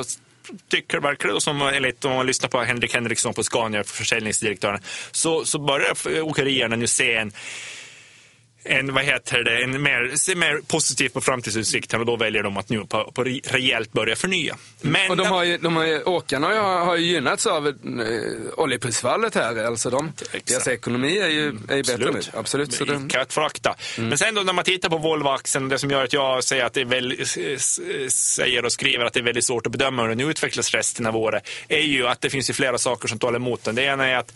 tycker 0.69 1.00
verkar 1.00 1.29
det 1.29 1.41
som, 1.41 1.62
enligt 1.62 2.05
om 2.05 2.12
man 2.12 2.26
lyssnar 2.26 2.49
på 2.49 2.61
Henrik 2.61 2.94
Henriksson 2.94 3.35
på 3.35 3.43
Scania, 3.43 3.85
försäljningsdirektören, 3.85 4.81
så, 5.12 5.44
så 5.44 5.58
börjar 5.58 6.23
åkerierna 6.23 6.76
nu 6.76 6.87
se 6.87 7.14
en 7.14 7.32
en, 8.64 8.94
vad 8.94 9.05
heter 9.05 9.44
det, 9.44 9.62
en 9.62 9.82
mer, 9.82 10.16
ser 10.16 10.34
mer 10.37 10.61
positivt 10.66 11.12
på 11.12 11.20
framtidsutsikten 11.20 12.00
och 12.00 12.06
då 12.06 12.16
väljer 12.16 12.43
de 12.43 12.56
att 12.56 12.69
nu 12.69 12.81
på, 12.81 13.12
på 13.14 13.25
re- 13.25 13.40
rejält 13.44 13.93
börja 13.93 14.16
förnya. 14.16 14.56
Men 14.81 15.11
och 15.11 15.16
de 15.16 15.26
har 15.26 15.44
ju, 15.44 15.58
de 15.58 15.76
har 15.76 15.84
ju, 15.84 16.02
åkarna 16.02 16.46
har 16.46 16.96
ju, 16.96 17.06
gynnats 17.06 17.46
av 17.46 17.66
eh, 17.69 17.72
oljeprisfallet 18.56 19.34
här. 19.34 19.64
Alltså 19.64 19.90
de, 19.90 20.12
deras 20.44 20.69
ekonomi 20.69 21.19
är 21.19 21.28
ju, 21.28 21.58
är 21.69 21.76
ju 21.76 21.82
bättre 21.82 22.11
nu. 22.12 22.20
Absolut. 22.32 22.72
Så 22.72 22.84
det, 22.84 23.00
Icke 23.06 23.20
att 23.20 23.32
förakta. 23.32 23.75
Men 23.99 24.19
sen 24.19 24.34
då 24.34 24.43
när 24.43 24.52
man 24.52 24.64
tittar 24.64 24.88
på 24.88 24.99
Volvo-aktien, 24.99 25.69
det 25.69 25.78
som 25.78 25.90
gör 25.90 26.05
att 26.05 26.12
jag 26.12 26.44
säger, 26.44 26.64
att 26.64 26.72
det 26.72 26.81
är 26.81 26.84
väldigt, 26.84 27.28
säger 28.12 28.64
och 28.64 28.72
skriver 28.72 29.05
att 29.05 29.12
det 29.12 29.20
är 29.20 29.25
väldigt 29.25 29.44
svårt 29.44 29.67
att 29.67 29.72
bedöma 29.72 30.02
hur 30.02 30.08
den 30.08 30.20
utvecklas 30.20 30.75
resten 30.75 31.06
av 31.06 31.17
året, 31.17 31.49
är 31.69 31.81
ju 31.81 32.06
att 32.06 32.20
det 32.20 32.31
finns 32.31 32.50
ju 32.50 32.55
flera 32.55 32.78
saker 32.78 33.08
som 33.08 33.19
talar 33.19 33.37
emot 33.37 33.64
den. 33.64 33.75
Det 33.75 33.82
ena 33.82 34.06
är 34.06 34.17
att 34.17 34.32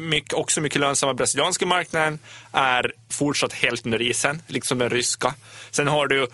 mycket, 0.00 0.32
också 0.32 0.60
mycket 0.60 0.80
lönsamma 0.80 1.14
brasilianska 1.14 1.66
marknaden 1.66 2.18
är 2.52 2.92
fortsatt 3.14 3.52
helt 3.52 3.86
under 3.86 4.02
isen, 4.02 4.42
liksom 4.46 4.78
den 4.78 4.90
ryska. 4.90 5.34
Sen 5.70 5.88
har 5.88 6.06
du 6.06 6.26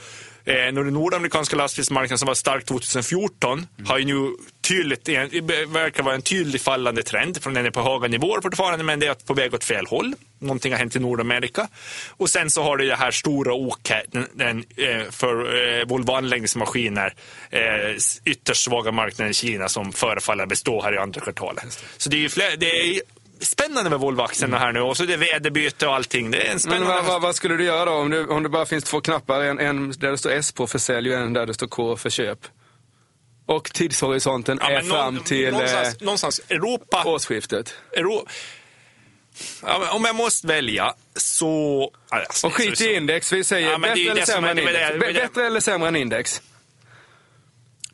Eh, 0.45 0.55
när 0.55 0.85
den 0.85 0.95
nordamerikanska 0.95 1.57
lastbilsmarknaden 1.57 2.19
som 2.19 2.27
var 2.27 2.35
stark 2.35 2.65
2014 2.65 3.67
har 3.87 3.99
ju 3.99 4.05
nu 4.05 4.37
tydligt, 4.61 5.05
det 5.05 5.67
verkar 5.67 6.03
vara 6.03 6.15
en 6.15 6.23
tydlig 6.23 6.61
fallande 6.61 7.03
trend. 7.03 7.43
Från 7.43 7.55
den 7.55 7.67
är 7.67 7.71
på 7.71 7.83
höga 7.83 8.09
nivåer 8.09 8.41
fortfarande, 8.41 8.85
men 8.85 9.01
det 9.01 9.07
är 9.07 9.15
på 9.15 9.35
väg 9.35 9.55
åt 9.55 9.65
fel 9.65 9.87
håll. 9.87 10.15
Någonting 10.39 10.73
har 10.73 10.79
hänt 10.79 10.97
i 10.97 10.99
Nordamerika. 10.99 11.69
Och 12.09 12.31
sen 12.31 12.51
så 12.51 12.63
har 12.63 12.77
du 12.77 12.87
det 12.87 12.97
här 12.97 13.11
stora 13.11 13.55
oket 13.55 14.05
den, 14.13 14.27
den, 14.35 14.65
eh, 14.77 15.11
för 15.11 15.35
eh, 15.79 15.87
Volvo 15.87 16.13
anläggningsmaskiner, 16.13 17.15
eh, 17.51 17.61
ytterst 18.25 18.65
svaga 18.65 18.93
marknaden 18.93 19.31
i 19.31 19.35
Kina 19.35 19.69
som 19.69 19.93
förefaller 19.93 20.47
bestå 20.47 20.83
här 20.83 20.95
i 20.95 20.99
andra 20.99 21.21
kvartalet. 21.21 21.85
Så 21.97 22.11
det 22.11 22.17
är 22.17 22.21
ju 22.21 22.29
fler, 22.29 22.57
det 22.57 22.81
är 22.81 23.01
spännande 23.41 23.91
med 23.91 23.99
Volvo-aktierna 23.99 24.59
här 24.59 24.73
nu 24.73 24.81
och 24.81 24.97
så 24.97 25.03
är 25.03 25.07
det 25.07 25.17
väderbyte 25.17 25.87
och 25.87 25.95
allting. 25.95 26.31
Det 26.31 26.39
är 26.39 26.45
en 26.45 26.51
men 26.51 26.61
spännande... 26.61 26.87
vad, 26.87 27.05
vad, 27.05 27.23
vad 27.23 27.35
skulle 27.35 27.57
du 27.57 27.65
göra 27.65 27.85
då 27.85 27.93
om, 27.93 28.11
du, 28.11 28.27
om 28.27 28.43
det 28.43 28.49
bara 28.49 28.67
finns 28.67 28.85
två 28.85 29.01
knappar? 29.01 29.41
En, 29.41 29.59
en 29.59 29.91
där 29.91 30.11
det 30.11 30.19
står 30.19 30.31
S 30.31 30.53
på 30.53 30.67
för 30.67 30.79
sälj 30.79 31.15
och 31.15 31.21
en 31.21 31.33
där 31.33 31.47
det 31.47 31.55
står 31.55 31.67
K 31.67 31.97
för 31.97 32.11
köp. 32.11 32.39
Och 33.47 33.73
tidshorisonten 33.73 34.59
Ja, 34.63 34.71
är 34.71 34.75
men 34.75 34.91
fram 34.91 35.19
till 35.21 35.53
någonstans, 35.53 35.89
eh, 35.89 36.05
någonstans 36.05 36.41
Europa, 36.49 37.03
årsskiftet. 37.07 37.75
Euro... 37.97 38.27
Ja, 39.63 39.79
men 39.79 39.89
om 39.89 40.05
jag 40.05 40.17
måste 40.17 40.47
välja 40.47 40.95
så... 41.17 41.93
Alltså, 42.09 42.47
Och 42.47 42.55
skit 42.55 42.81
i 42.81 42.95
index, 42.95 43.33
vi 43.33 43.45
säger 43.45 43.71
Ja, 43.71 43.79
men 43.79 43.95
bättre 43.95 44.11
eller 44.11 44.25
sämre 44.25 44.51
än 44.51 44.59
index. 44.59 45.15
Bättre 45.15 45.47
eller 45.47 45.61
sämre 45.61 45.89
än 45.89 45.97
index? 45.97 46.43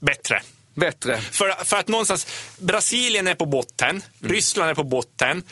Bättre. 0.01 0.43
Bättre. 0.77 1.21
För, 1.21 1.65
för 1.65 1.77
att 1.77 1.89
någonstans, 1.89 2.27
Brasilien 2.59 3.27
är 3.27 3.35
på 3.35 3.47
botten, 3.47 4.03
Mm. 4.21 4.33
Ryssland 4.33 4.71
är 4.71 4.75
på 4.75 4.85
botten, 4.85 5.43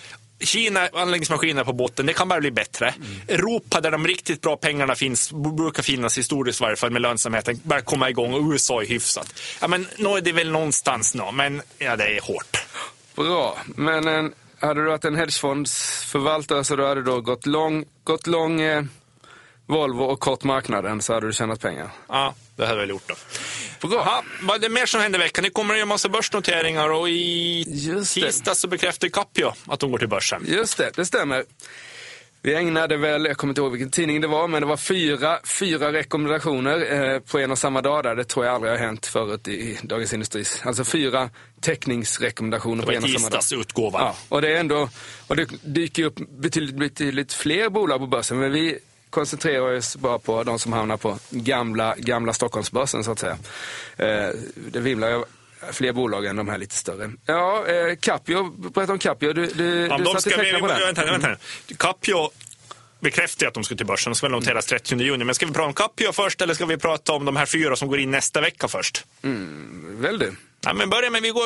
Kina, 0.40 0.88
anläggningsmaskiner 0.92 1.60
är 1.60 1.64
på 1.64 1.72
botten, 1.72 2.06
det 2.06 2.12
kan 2.12 2.28
bara 2.28 2.40
bli 2.40 2.50
bättre. 2.50 2.88
Mm. 2.88 3.08
Europa, 3.28 3.80
där 3.80 3.90
de 3.90 4.06
riktigt 4.06 4.40
bra 4.40 4.56
pengarna 4.56 4.94
finns, 4.94 5.32
brukar 5.32 5.82
finnas 5.82 6.18
historiskt 6.18 6.60
i 6.60 6.64
varje 6.64 6.76
fall 6.76 6.90
med 6.90 7.02
lönsamheten, 7.02 7.60
börjar 7.62 7.82
komma 7.82 8.10
igång 8.10 8.34
och 8.34 8.52
USA 8.52 8.82
är 8.82 8.86
hyfsat. 8.86 9.34
Ja, 9.60 9.68
men 9.68 9.86
nå 9.96 10.16
är 10.16 10.20
det 10.20 10.32
väl 10.32 10.50
någonstans 10.50 11.14
nå, 11.14 11.32
men 11.32 11.62
ja, 11.78 11.96
det 11.96 12.16
är 12.16 12.20
hårt. 12.20 12.66
Bra, 13.16 13.58
men 13.66 14.08
en, 14.08 14.32
hade 14.58 14.80
du 14.80 14.86
varit 14.86 15.04
en 15.04 15.16
hedgefondsförvaltare 15.16 16.64
så 16.64 16.76
då 16.76 16.86
hade 16.86 17.00
du 17.00 17.04
då 17.04 17.20
gått 17.20 17.46
lång, 17.46 17.84
gått 18.04 18.26
lång 18.26 18.60
eh, 18.60 18.84
Volvo 19.66 20.02
och 20.02 20.20
kort 20.20 20.44
marknaden 20.44 21.02
så 21.02 21.14
hade 21.14 21.26
du 21.26 21.32
tjänat 21.32 21.60
pengar. 21.60 21.90
Ja. 22.08 22.34
Det 22.56 22.62
hade 22.62 22.74
jag 22.74 22.80
väl 22.80 22.90
gjort 22.90 23.08
då. 23.08 23.14
Bra. 23.88 23.98
Jaha, 24.06 24.22
vad 24.42 24.56
är 24.56 24.60
det 24.60 24.68
mer 24.68 24.86
som 24.86 25.00
händer 25.00 25.18
i 25.18 25.22
veckan? 25.22 25.44
Det 25.44 25.50
kommer 25.50 25.74
att 25.74 25.78
göra 25.78 25.86
massa 25.86 26.08
börsnoteringar 26.08 26.88
och 26.88 27.08
i 27.08 27.64
det. 27.66 28.04
tisdag 28.04 28.54
så 28.54 28.68
bekräftar 28.68 29.08
Capio 29.08 29.52
att 29.66 29.80
de 29.80 29.90
går 29.90 29.98
till 29.98 30.08
börsen. 30.08 30.44
Just 30.48 30.78
det, 30.78 30.90
det 30.96 31.06
stämmer. 31.06 31.44
Vi 32.42 32.54
ägnade 32.54 32.96
väl, 32.96 33.24
jag 33.24 33.36
kommer 33.36 33.50
inte 33.50 33.60
ihåg 33.60 33.70
vilken 33.72 33.90
tidning 33.90 34.20
det 34.20 34.26
var, 34.26 34.48
men 34.48 34.62
det 34.62 34.66
var 34.68 34.76
fyra, 34.76 35.38
fyra 35.44 35.92
rekommendationer 35.92 37.12
eh, 37.14 37.20
på 37.20 37.38
en 37.38 37.50
och 37.50 37.58
samma 37.58 37.82
dag. 37.82 38.04
Där. 38.04 38.14
Det 38.16 38.24
tror 38.24 38.46
jag 38.46 38.54
aldrig 38.54 38.72
har 38.72 38.78
hänt 38.78 39.06
förut 39.06 39.48
i 39.48 39.78
Dagens 39.82 40.12
Industris. 40.12 40.62
Alltså 40.64 40.84
fyra 40.84 41.30
teckningsrekommendationer 41.60 42.76
Det 42.76 42.82
på 42.82 42.86
var 42.86 42.96
en 42.96 43.04
och 43.04 43.10
samma 43.10 43.30
dag. 43.30 43.40
tisdagsutgåvan. 43.40 44.02
Ja, 44.02 44.16
och 44.28 44.42
det 44.42 44.48
är 44.56 44.60
ändå, 44.60 44.88
och 45.26 45.36
det 45.36 45.48
dyker 45.62 46.04
upp 46.04 46.16
betydligt, 46.28 46.76
betydligt 46.76 47.32
fler 47.32 47.68
bolag 47.68 47.98
på 48.00 48.06
börsen, 48.06 48.38
men 48.38 48.52
vi 48.52 48.78
koncentrerar 49.14 49.76
oss 49.76 49.96
bara 49.96 50.18
på 50.18 50.42
de 50.42 50.58
som 50.58 50.72
hamnar 50.72 50.96
på 50.96 51.18
gamla, 51.30 51.94
gamla 51.98 52.32
Stockholmsbörsen 52.32 53.04
så 53.04 53.12
att 53.12 53.18
säga. 53.18 53.36
Eh, 53.96 54.28
det 54.54 54.80
vimlar 54.80 55.12
av 55.12 55.24
fler 55.72 55.92
bolag 55.92 56.26
än 56.26 56.36
de 56.36 56.48
här 56.48 56.58
lite 56.58 56.74
större. 56.74 57.10
Ja, 57.26 57.64
eh, 57.66 57.96
Capio, 58.00 58.50
berätta 58.74 58.92
om 58.92 58.98
Capio. 58.98 59.32
Du, 59.32 59.46
du, 59.46 59.86
Ja, 59.86 59.98
du 59.98 60.04
satte 60.04 60.30
teckna 60.30 60.58
på 60.58 60.66
den. 60.66 60.80
vänta, 60.80 61.04
vänta. 61.04 61.36
Capio 61.76 62.30
bekräftar 63.04 63.44
ju 63.44 63.48
att 63.48 63.54
de 63.54 63.64
ska 63.64 63.74
till 63.74 63.86
börsen. 63.86 64.10
De 64.12 64.16
ska 64.16 64.26
väl 64.26 64.32
noteras 64.32 64.66
30 64.66 64.96
juni. 65.00 65.24
Men 65.24 65.34
ska 65.34 65.46
vi 65.46 65.52
prata 65.52 65.66
om 65.66 65.74
Capio 65.74 66.12
först 66.12 66.42
eller 66.42 66.54
ska 66.54 66.66
vi 66.66 66.76
prata 66.76 67.12
om 67.12 67.24
de 67.24 67.36
här 67.36 67.46
fyra 67.46 67.76
som 67.76 67.88
går 67.88 67.98
in 68.00 68.10
nästa 68.10 68.40
vecka 68.40 68.68
först? 68.68 69.04
Väl 70.00 70.18
du. 70.18 70.32
Ja, 70.66 70.72
men 70.74 70.90
börja 70.90 71.10
med, 71.10 71.22
vi 71.22 71.30
går 71.30 71.44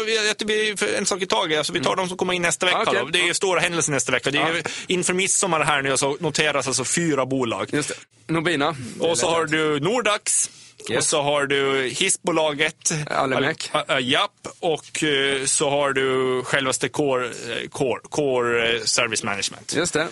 en 0.98 1.06
sak 1.06 1.22
i 1.22 1.26
taget. 1.26 1.58
Alltså, 1.58 1.72
vi 1.72 1.80
tar 1.80 1.96
de 1.96 2.08
som 2.08 2.16
kommer 2.16 2.32
in 2.34 2.42
nästa 2.42 2.66
vecka. 2.66 2.82
Okej. 2.86 3.00
Då. 3.04 3.08
Det 3.08 3.20
är 3.20 3.26
ju 3.26 3.34
stora 3.34 3.60
händelser 3.60 3.92
nästa 3.92 4.12
vecka. 4.12 4.30
Det 4.30 4.38
är 4.38 4.54
ju, 4.54 4.62
inför 4.86 5.14
midsommar 5.14 5.60
här 5.60 5.82
nu 5.82 5.96
så 5.96 6.16
noteras 6.20 6.66
alltså 6.66 6.84
fyra 6.84 7.26
bolag. 7.26 7.68
Just 7.72 7.88
det. 7.88 8.32
Nobina. 8.32 8.76
Och 9.00 9.18
så 9.18 9.30
har 9.30 9.44
du 9.44 9.80
Nordax. 9.80 10.50
Och 10.84 10.90
Yes. 10.90 11.08
så 11.08 11.22
har 11.22 11.46
du 11.46 11.88
hissbolaget. 11.88 12.92
Alimek. 13.10 13.70
Al- 13.72 13.84
äh, 13.88 13.98
Japp. 14.08 14.30
Och 14.60 15.02
eh, 15.04 15.44
så 15.44 15.70
har 15.70 15.92
du 15.92 16.42
självaste 16.44 16.88
Core, 16.88 17.26
eh, 17.26 17.68
Core, 17.70 18.00
Core 18.10 18.76
eh, 18.76 18.82
Service 18.84 19.22
Management. 19.22 19.74
Just 19.76 19.92
det. 19.92 20.08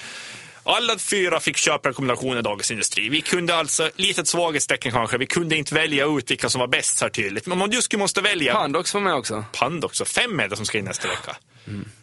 Alla 0.67 0.99
fyra 0.99 1.41
fick 1.41 1.57
köprekommendationer 1.57 2.39
i 2.39 2.43
Dagens 2.43 2.71
Industri. 2.71 3.09
Vi 3.09 3.21
kunde 3.21 3.55
alltså, 3.55 3.91
litet 3.97 4.29
svaghetstecken 4.29 4.93
kanske, 4.93 5.19
vi 5.19 5.27
kunde 5.27 5.57
inte 5.57 5.75
välja 5.75 6.07
ut 6.07 6.31
vilka 6.31 6.49
som 6.49 6.59
var 6.59 6.69
bäst 6.69 7.01
här 7.01 7.09
tydligt. 7.09 7.47
Men 7.47 7.63
om 7.63 7.71
du 7.71 7.83
skulle 7.83 8.01
måste 8.01 8.21
välja 8.21 8.55
Pandox 8.55 8.95
var 8.95 9.01
med 9.01 9.15
också. 9.15 9.45
Pand 9.53 9.85
också, 9.85 10.05
fem 10.05 10.41
är 10.41 10.49
det 10.49 10.57
som 10.57 10.67
ska 10.67 10.79
in 10.79 10.85
nästa 10.85 11.09
vecka. 11.09 11.37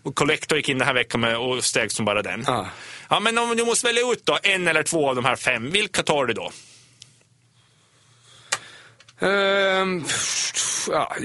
Och 0.03 0.15
Collector 0.15 0.57
gick 0.57 0.69
in 0.69 0.77
den 0.77 0.87
här 0.87 0.93
veckan 0.93 1.21
med, 1.21 1.37
och 1.37 1.63
steg 1.63 1.91
som 1.91 2.05
bara 2.05 2.21
den. 2.21 2.43
Ja. 2.47 2.67
Ja, 3.09 3.19
men 3.19 3.37
om 3.37 3.57
du 3.57 3.65
måste 3.65 3.87
välja 3.87 4.11
ut 4.11 4.25
då, 4.25 4.39
en 4.43 4.67
eller 4.67 4.83
två 4.83 5.09
av 5.09 5.15
de 5.15 5.25
här 5.25 5.35
fem, 5.35 5.71
vilka 5.71 6.03
tar 6.03 6.25
du 6.25 6.33
då? 6.33 6.51
Ehm, 9.23 10.03
ja, 10.89 11.15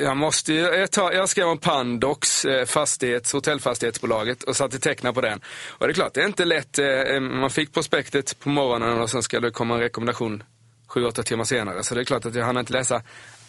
jag 0.00 0.16
måste 0.16 0.52
ju, 0.52 0.60
jag, 0.60 0.90
tar, 0.90 1.12
jag 1.12 1.28
skrev 1.28 1.46
om 1.46 1.58
Pandox, 1.58 2.44
eh, 2.44 2.66
fastighets, 2.66 3.32
hotellfastighetsbolaget 3.32 4.42
och 4.42 4.56
satte 4.56 4.78
teckna 4.78 5.12
på 5.12 5.20
den. 5.20 5.40
Och 5.68 5.86
det 5.86 5.90
är 5.90 5.94
klart, 5.94 6.14
det 6.14 6.20
är 6.20 6.26
inte 6.26 6.44
lätt. 6.44 6.78
Eh, 6.78 6.86
eh, 6.86 7.20
man 7.20 7.50
fick 7.50 7.74
prospektet 7.74 8.38
på 8.38 8.48
morgonen 8.48 9.00
och 9.00 9.10
sen 9.10 9.22
ska 9.22 9.40
det 9.40 9.50
komma 9.50 9.74
en 9.74 9.80
rekommendation 9.80 10.42
sju, 10.86 11.04
åtta 11.04 11.22
timmar 11.22 11.44
senare. 11.44 11.82
Så 11.82 11.94
det 11.94 12.00
är 12.00 12.04
klart 12.04 12.26
att 12.26 12.34
jag 12.34 12.44
hann 12.44 12.58
inte 12.58 12.72
läsa 12.72 13.02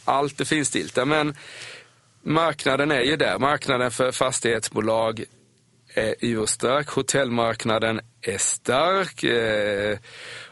allt 0.06 0.38
det 0.38 0.46
finstilta. 0.46 1.06
Men 1.06 1.36
marknaden 2.22 2.92
är 2.92 3.02
ju 3.02 3.16
där. 3.16 3.40
Marknaden 3.40 3.92
för 3.92 4.12
fastighetsbolag 4.12 5.24
är 5.94 6.16
urstark. 6.20 6.90
Hotellmarknaden 6.90 8.02
är 8.22 8.38
stark. 8.38 9.24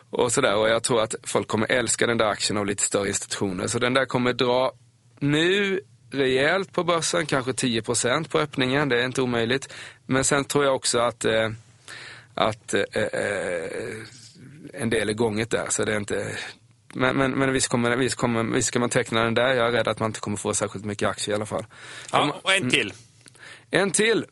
Och 0.10 0.32
sådär. 0.32 0.56
Och 0.56 0.70
jag 0.70 0.84
tror 0.84 1.02
att 1.02 1.16
folk 1.24 1.48
kommer 1.48 1.72
älska 1.72 2.08
den 2.08 2.18
där 2.18 2.26
aktien 2.26 2.58
av 2.58 2.66
lite 2.66 2.84
större 2.84 3.08
institutioner. 3.08 3.68
Så 3.68 3.80
den 3.80 3.94
där 3.94 4.06
kommer 4.06 4.34
dra 4.34 4.72
nu 5.20 5.80
rejält 6.12 6.74
på 6.74 6.84
börsen, 6.84 7.26
kanske 7.26 7.52
10% 7.52 8.30
på 8.30 8.40
öppningen. 8.40 8.90
Det 8.90 9.02
är 9.02 9.06
inte 9.06 9.22
omöjligt. 9.22 9.74
Men 10.06 10.24
sen 10.24 10.46
tror 10.46 10.64
jag 10.66 10.76
också 10.76 11.00
att, 11.00 11.26
eh, 11.26 11.50
att 12.34 12.74
eh, 12.74 12.82
eh, 12.94 13.70
en 14.74 14.90
del 14.90 15.10
är 15.10 15.14
gånget 15.14 15.50
där. 15.50 15.68
Så 15.70 15.86
det 15.86 15.94
är 15.94 15.98
inte... 15.98 16.38
Men, 16.94 17.16
men, 17.18 17.32
men 17.32 17.54
visst, 17.54 17.68
kommer, 17.68 17.98
visst, 17.98 18.16
kommer, 18.16 18.44
visst 18.44 18.68
ska 18.68 18.80
man 18.80 18.90
teckna 18.90 19.24
den 19.24 19.34
där. 19.34 19.54
Jag 19.54 19.68
är 19.68 19.72
rädd 19.72 19.88
att 19.88 20.00
man 20.00 20.10
inte 20.10 20.20
kommer 20.20 20.38
få 20.38 20.54
särskilt 20.54 20.86
mycket 20.86 21.10
aktier 21.10 21.34
i 21.34 21.36
alla 21.36 21.46
fall. 21.46 21.66
Ja, 22.12 22.40
och 22.44 22.54
en 22.54 22.70
till. 22.70 22.94
En 23.72 23.92
till. 23.92 24.26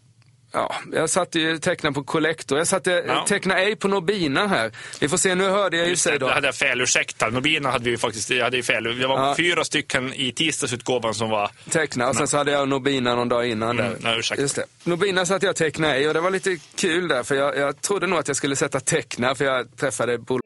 Ja, 0.56 0.76
jag 0.92 1.10
satte 1.10 1.40
ju 1.40 1.58
teckna 1.60 1.92
på 1.92 2.04
Collector. 2.04 2.58
Jag 2.58 2.68
satte 2.68 3.04
Ja. 3.08 3.26
teckna 3.28 3.60
ej 3.60 3.76
på 3.76 3.88
Nobina 3.88 4.48
här. 4.48 4.72
Vi 5.00 5.10
får 5.10 5.18
se, 5.18 5.36
nu 5.36 5.50
hörde 5.50 5.78
jag 5.78 5.84
ju 5.86 5.90
Just 5.90 6.04
sig 6.04 6.12
det, 6.12 6.18
då. 6.20 6.28
det 6.28 6.34
hade 6.34 6.48
jag 6.48 6.56
fel, 6.56 6.82
ursäkta. 6.82 7.30
Nobina 7.30 7.72
hade 7.72 7.84
vi 7.86 7.92
ju 7.92 7.98
faktiskt, 7.98 8.30
jag 8.30 8.44
hade 8.44 8.58
ju 8.58 8.64
fel. 8.64 8.84
Det 8.84 9.08
var 9.08 9.28
Ja. 9.28 9.36
fyra 9.38 9.64
stycken 9.64 10.14
i 10.14 10.32
tisdagsutgåvan 10.32 11.14
som 11.14 11.30
var... 11.30 11.52
Teckna 11.70 12.10
och 12.10 12.16
sen 12.16 12.28
så 12.28 12.38
hade 12.38 12.52
jag 12.52 12.70
Nobina 12.70 13.16
någon 13.16 13.30
dag 13.30 13.48
innan 13.48 13.80
Mm, 13.80 13.92
där. 13.92 13.98
nej, 14.02 14.20
ursäkta. 14.20 14.42
Just 14.42 14.56
det. 14.56 14.66
Nobina 14.84 15.26
satte 15.26 15.46
jag 15.46 15.56
teckna 15.56 15.96
ej 15.96 16.08
och 16.08 16.14
det 16.14 16.20
var 16.22 16.30
lite 16.32 16.58
kul 16.76 17.08
där 17.08 17.24
för 17.24 17.36
jag, 17.36 17.58
jag 17.58 17.82
trodde 17.82 18.08
nog 18.08 18.20
att 18.20 18.28
jag 18.28 18.38
skulle 18.38 18.56
sätta 18.56 18.80
teckna 18.80 19.36
för 19.36 19.46
jag 19.46 19.78
träffade 19.78 20.18
bol- 20.18 20.40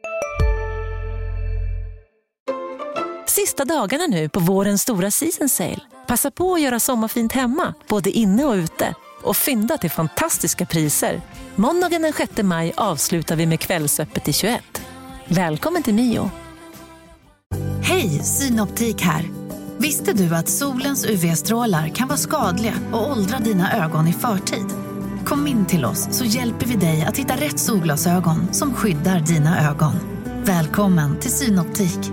Sista 3.28 3.66
dagarna 3.66 4.08
nu 4.08 4.30
på 4.30 4.40
vårens 4.40 4.82
stora 4.82 5.12
season 5.12 5.50
sale. 5.50 5.80
Passa 6.08 6.32
på 6.32 6.54
att 6.54 6.62
göra 6.62 6.80
sommarfint 6.80 7.32
hemma, 7.34 7.74
både 7.88 8.10
inne 8.10 8.46
och 8.46 8.54
ute. 8.54 8.94
Och 9.24 9.38
fynda 9.38 9.78
till 9.78 9.92
fantastiska 9.92 10.66
priser. 10.66 11.22
Måndagen 11.56 12.02
den 12.02 12.14
6 12.14 12.32
maj 12.44 12.74
avslutar 12.78 13.36
vi 13.36 13.46
med 13.46 13.60
Kvällsöppet 13.60 14.28
i 14.28 14.34
21. 14.34 14.82
Välkommen 15.28 15.84
till 15.84 15.94
Mio. 15.94 16.32
Hej, 17.84 18.20
Synoptik 18.24 19.02
här. 19.02 19.26
Visste 19.78 20.14
du 20.14 20.36
att 20.36 20.50
solens 20.50 21.06
UV-strålar 21.06 21.88
kan 21.88 22.08
vara 22.08 22.18
skadliga 22.18 22.74
och 22.92 23.12
åldra 23.12 23.40
dina 23.40 23.86
ögon 23.86 24.08
i 24.08 24.14
förtid? 24.14 24.66
Kom 25.26 25.48
in 25.48 25.66
till 25.66 25.86
oss 25.86 26.08
så 26.12 26.26
hjälper 26.26 26.66
vi 26.66 26.76
dig 26.76 27.06
att 27.08 27.18
hitta 27.18 27.36
rätt 27.36 27.60
solglasögon 27.60 28.54
som 28.54 28.74
skyddar 28.74 29.20
dina 29.20 29.70
ögon. 29.70 29.94
Välkommen 30.46 31.20
till 31.20 31.32
Synoptik. 31.32 32.12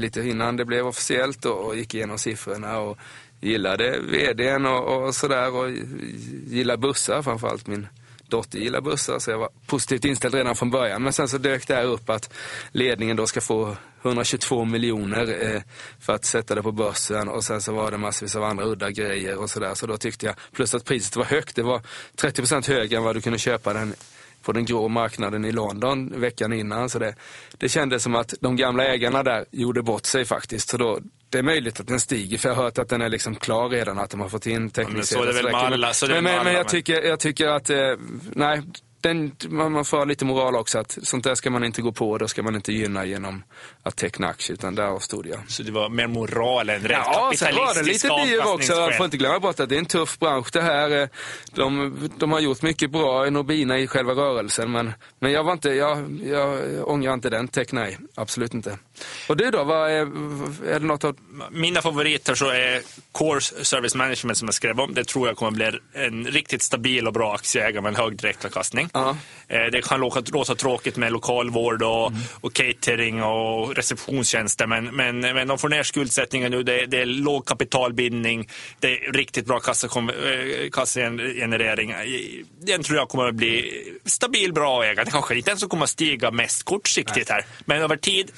lite 0.00 0.20
innan 0.20 0.56
det 0.56 0.64
blev 0.64 0.86
officiellt 0.86 1.44
och, 1.44 1.66
och 1.66 1.76
gick 1.76 1.94
igenom 1.94 2.18
siffrorna 2.18 2.78
och 2.78 2.98
gillade 3.40 3.98
vdn 4.00 4.66
och, 4.66 5.04
och 5.04 5.14
sådär 5.14 5.54
och 5.54 5.70
gillar 6.46 6.76
bussar 6.76 7.22
framförallt. 7.22 7.66
Min 7.66 7.86
dotter 8.28 8.58
gillar 8.58 8.80
bussar 8.80 9.18
så 9.18 9.30
jag 9.30 9.38
var 9.38 9.48
positivt 9.66 10.04
inställd 10.04 10.34
redan 10.34 10.56
från 10.56 10.70
början. 10.70 11.02
Men 11.02 11.12
sen 11.12 11.28
så 11.28 11.38
dök 11.38 11.66
det 11.66 11.74
här 11.74 11.84
upp 11.84 12.10
att 12.10 12.32
ledningen 12.72 13.16
då 13.16 13.26
ska 13.26 13.40
få 13.40 13.76
122 14.02 14.64
miljoner 14.64 15.54
eh, 15.54 15.62
för 16.00 16.12
att 16.12 16.24
sätta 16.24 16.54
det 16.54 16.62
på 16.62 16.72
börsen 16.72 17.28
och 17.28 17.44
sen 17.44 17.62
så 17.62 17.72
var 17.72 17.90
det 17.90 17.98
massvis 17.98 18.36
av 18.36 18.44
andra 18.44 18.64
udda 18.64 18.90
grejer 18.90 19.38
och 19.38 19.50
sådär. 19.50 19.74
Så 19.74 19.86
då 19.86 19.96
tyckte 19.96 20.26
jag, 20.26 20.34
plus 20.52 20.74
att 20.74 20.84
priset 20.84 21.16
var 21.16 21.24
högt, 21.24 21.56
det 21.56 21.62
var 21.62 21.82
30% 22.16 22.68
högre 22.68 22.96
än 22.96 23.02
vad 23.02 23.16
du 23.16 23.20
kunde 23.20 23.38
köpa 23.38 23.72
den 23.72 23.94
på 24.42 24.52
den 24.52 24.64
grå 24.64 24.88
marknaden 24.88 25.44
i 25.44 25.52
London 25.52 26.20
veckan 26.20 26.52
innan. 26.52 26.90
Så 26.90 26.98
det, 26.98 27.14
det 27.58 27.68
kändes 27.68 28.02
som 28.02 28.14
att 28.14 28.34
de 28.40 28.56
gamla 28.56 28.84
ägarna 28.84 29.22
där 29.22 29.44
gjorde 29.50 29.82
bort 29.82 30.06
sig 30.06 30.24
faktiskt. 30.24 30.68
Så 30.68 30.76
då, 30.76 31.00
det 31.30 31.38
är 31.38 31.42
möjligt 31.42 31.80
att 31.80 31.86
den 31.86 32.00
stiger, 32.00 32.38
för 32.38 32.48
jag 32.48 32.56
har 32.56 32.62
hört 32.64 32.78
att 32.78 32.88
den 32.88 33.02
är 33.02 33.08
liksom 33.08 33.34
klar 33.34 33.68
redan, 33.68 33.98
att 33.98 34.10
de 34.10 34.20
har 34.20 34.28
fått 34.28 34.46
in 34.46 34.70
teckningssedlar. 34.70 35.24
men 35.24 35.32
så 35.34 35.38
är 35.40 35.42
det 35.42 35.50
väl 35.50 35.52
med 35.52 35.72
alla- 35.72 35.92
så 35.92 36.06
är 36.06 36.08
det 36.08 36.14
men, 36.14 36.24
men, 36.24 36.44
men 36.44 36.54
jag, 36.54 36.68
tycker, 36.68 37.02
jag 37.02 37.20
tycker 37.20 37.48
att, 37.48 37.70
eh, 37.70 37.76
nej, 38.32 38.62
den, 39.02 39.36
man, 39.48 39.84
får 39.84 39.96
ha 39.96 40.04
lite 40.04 40.24
moral 40.24 40.56
också. 40.56 40.78
att 40.78 40.98
Sånt 41.02 41.24
där 41.24 41.34
ska 41.34 41.50
man 41.50 41.64
inte 41.64 41.82
gå 41.82 41.92
på, 41.92 42.18
då 42.18 42.28
ska 42.28 42.42
man 42.42 42.54
inte 42.54 42.72
gynna 42.72 43.04
genom 43.04 43.42
att 43.82 43.96
teckna 43.96 44.26
aktier, 44.28 44.54
utan 44.54 44.74
där 44.74 44.84
avstod 44.84 45.26
jag. 45.26 45.38
Så 45.48 45.62
det 45.62 45.72
var 45.72 45.88
mer 45.88 46.06
moral 46.06 46.70
än 46.70 46.80
rätt 46.82 46.98
Ja, 47.04 47.32
sen 47.36 47.54
var 47.54 47.60
det 47.60 47.66
kapitalistisk 47.66 48.04
lite 48.04 48.26
bio 48.26 48.52
också. 48.54 48.72
Jag 48.72 48.96
får 48.96 49.04
inte 49.04 49.16
glömma 49.16 49.40
bort 49.40 49.60
att 49.60 49.68
det 49.68 49.74
är 49.74 49.78
en 49.78 49.86
tuff 49.86 50.18
bransch 50.18 50.48
det 50.52 50.62
här. 50.62 51.08
De, 51.54 51.94
de 52.18 52.32
har 52.32 52.40
gjort 52.40 52.62
mycket 52.62 52.90
bra 52.90 53.26
i 53.26 53.30
Nobina 53.30 53.78
i 53.78 53.86
själva 53.86 54.12
rörelsen, 54.12 54.70
men, 54.70 54.92
men 55.18 55.32
jag 55.32 55.44
var 55.44 55.52
inte, 55.52 55.68
jag, 55.70 56.20
jag 56.26 56.88
ångrar 56.88 57.14
inte 57.14 57.30
den 57.30 57.48
teck, 57.48 57.72
nej. 57.72 57.98
Absolut 58.14 58.54
inte. 58.54 58.78
Och 59.28 59.36
du 59.36 59.50
då, 59.50 59.64
vad 59.64 59.90
är, 59.90 60.00
är 60.74 60.80
det 60.80 60.86
något 60.86 61.04
av... 61.04 61.16
Mina 61.50 61.82
favoriter 61.82 62.34
så 62.34 62.48
är 62.48 62.80
Core 63.12 63.40
Service 63.40 63.94
Management 63.94 64.38
som 64.38 64.48
jag 64.48 64.54
skrev 64.54 64.80
om. 64.80 64.94
Det 64.94 65.04
tror 65.04 65.28
jag 65.28 65.36
kommer 65.36 65.50
bli 65.50 65.70
en 65.92 66.26
riktigt 66.26 66.62
stabil 66.62 67.06
och 67.06 67.12
bra 67.12 67.34
aktieägare 67.34 67.80
med 67.82 67.88
en 67.90 67.96
hög 67.96 68.16
direktavkastning. 68.16 68.88
Ja. 68.92 69.16
Eh, 69.48 69.64
Det 69.72 69.82
kan 69.84 70.00
låta, 70.00 70.22
låta 70.32 70.54
tråkigt 70.54 70.96
med 70.96 71.12
lokalvård 71.12 71.82
och, 71.82 72.10
Mm. 72.10 72.20
och 72.40 72.52
catering 72.54 73.22
och 73.22 73.76
receptionstjänster 73.76 74.66
men, 74.66 74.84
men, 74.96 75.20
men 75.20 75.48
de 75.48 75.58
får 75.58 75.68
ner 75.68 75.82
skuldsättningen 75.82 76.50
nu. 76.50 76.62
Det, 76.62 76.86
det 76.86 77.00
är 77.00 77.06
låg 77.06 77.46
kapitalbindning. 77.46 78.48
Det 78.80 78.88
är 79.06 79.12
riktigt 79.12 79.46
bra 79.46 79.56
eh, 79.56 80.70
kassagenerering. 80.72 81.94
Den 82.62 82.82
tror 82.82 82.98
jag 82.98 83.08
kommer 83.08 83.28
att 83.28 83.34
bli 83.34 83.82
stabil, 84.04 84.52
bra 84.52 84.84
ägare. 84.84 85.04
Det 85.04 85.10
kanske 85.10 85.36
inte 85.36 85.50
ens 85.50 85.64
kommer 85.64 85.86
stiga 85.86 86.30
mest 86.30 86.62
kortsiktigt 86.62 87.30
här. 87.30 87.44
Men 87.64 87.82
över 87.82 87.96
tid 87.96 88.30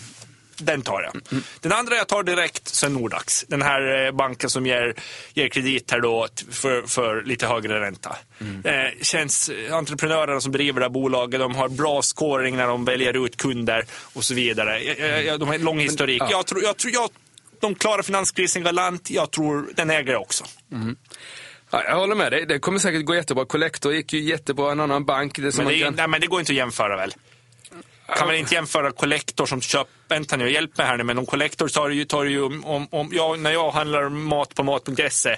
den 0.56 0.82
tar 0.82 1.02
jag. 1.02 1.42
Den 1.60 1.72
andra 1.72 1.96
jag 1.96 2.08
tar 2.08 2.22
direkt 2.22 2.82
är 2.84 2.88
Nordax. 2.88 3.44
Den 3.48 3.62
här 3.62 4.06
eh, 4.06 4.12
banken 4.12 4.50
som 4.50 4.66
ger, 4.66 4.94
ger 5.34 5.48
kredit 5.48 5.90
här 5.90 6.00
då 6.00 6.28
för, 6.50 6.82
för 6.82 7.22
lite 7.22 7.46
högre 7.46 7.80
ränta. 7.80 8.16
Eh, 8.64 8.72
känns, 9.02 9.50
entreprenörerna 9.70 10.40
som 10.40 10.52
driver 10.52 10.80
det 10.80 10.84
här 10.84 10.90
bolaget, 10.90 11.40
de 11.40 11.54
har 11.54 11.68
bra 11.68 12.02
scoring 12.02 12.56
när 12.56 12.66
de 12.66 12.84
väljer 12.84 13.26
ut 13.26 13.36
kunder 13.36 13.84
och 14.12 14.24
så 14.24 14.34
vidare. 14.34 14.78
Eh, 14.78 15.28
eh, 15.28 15.38
De 15.38 15.48
har 15.48 15.54
en 15.54 15.62
lång 15.64 15.78
historik. 15.78 16.22
Jag 16.30 16.46
tror, 16.46 16.62
jag 16.62 16.76
tror, 16.76 16.92
jag, 16.94 17.10
de 17.60 17.74
klarar 17.74 18.02
finanskrisen 18.02 18.62
galant. 18.62 19.10
Jag 19.10 19.30
tror 19.30 19.68
den 19.74 19.90
äger 19.90 20.12
jag 20.12 20.22
också. 20.22 20.44
Ja, 21.70 21.84
jag 21.84 21.96
håller 21.96 22.14
med 22.14 22.32
dig. 22.32 22.46
Det 22.46 22.58
kommer 22.58 22.78
säkert 22.78 23.04
gå 23.04 23.14
jättebra. 23.14 23.44
Collector 23.44 23.94
gick 23.94 24.12
ju 24.12 24.20
jättebra. 24.20 24.72
En 24.72 24.80
annan 24.80 25.04
bank. 25.04 25.36
Det 25.36 25.56
Men 25.56 25.66
det, 25.66 25.78
kan... 25.80 25.94
nej, 25.94 26.08
men 26.08 26.20
det 26.20 26.26
går 26.26 26.40
inte 26.40 26.52
att 26.52 26.56
jämföra 26.56 26.96
väl? 26.96 27.14
Kan 28.16 28.26
man 28.26 28.36
inte 28.36 28.54
jämföra 28.54 28.92
Collector 28.92 29.46
som 29.46 29.60
köper, 29.60 29.92
Vänta 30.08 30.36
nu, 30.36 30.52
hjälp 30.52 30.78
mig 30.78 30.86
här 30.86 30.96
nu. 30.96 31.04
Men 31.04 31.18
om 31.18 31.26
Collector 31.26 31.68
tar 31.68 31.88
ju, 31.88 32.04
tar 32.04 32.24
ju 32.24 32.42
om, 32.42 32.64
om, 32.64 32.88
om 32.90 33.10
jag, 33.12 33.38
när 33.38 33.52
jag 33.52 33.70
handlar 33.70 34.08
mat 34.08 34.54
på 34.54 34.62
mat.se 34.62 35.36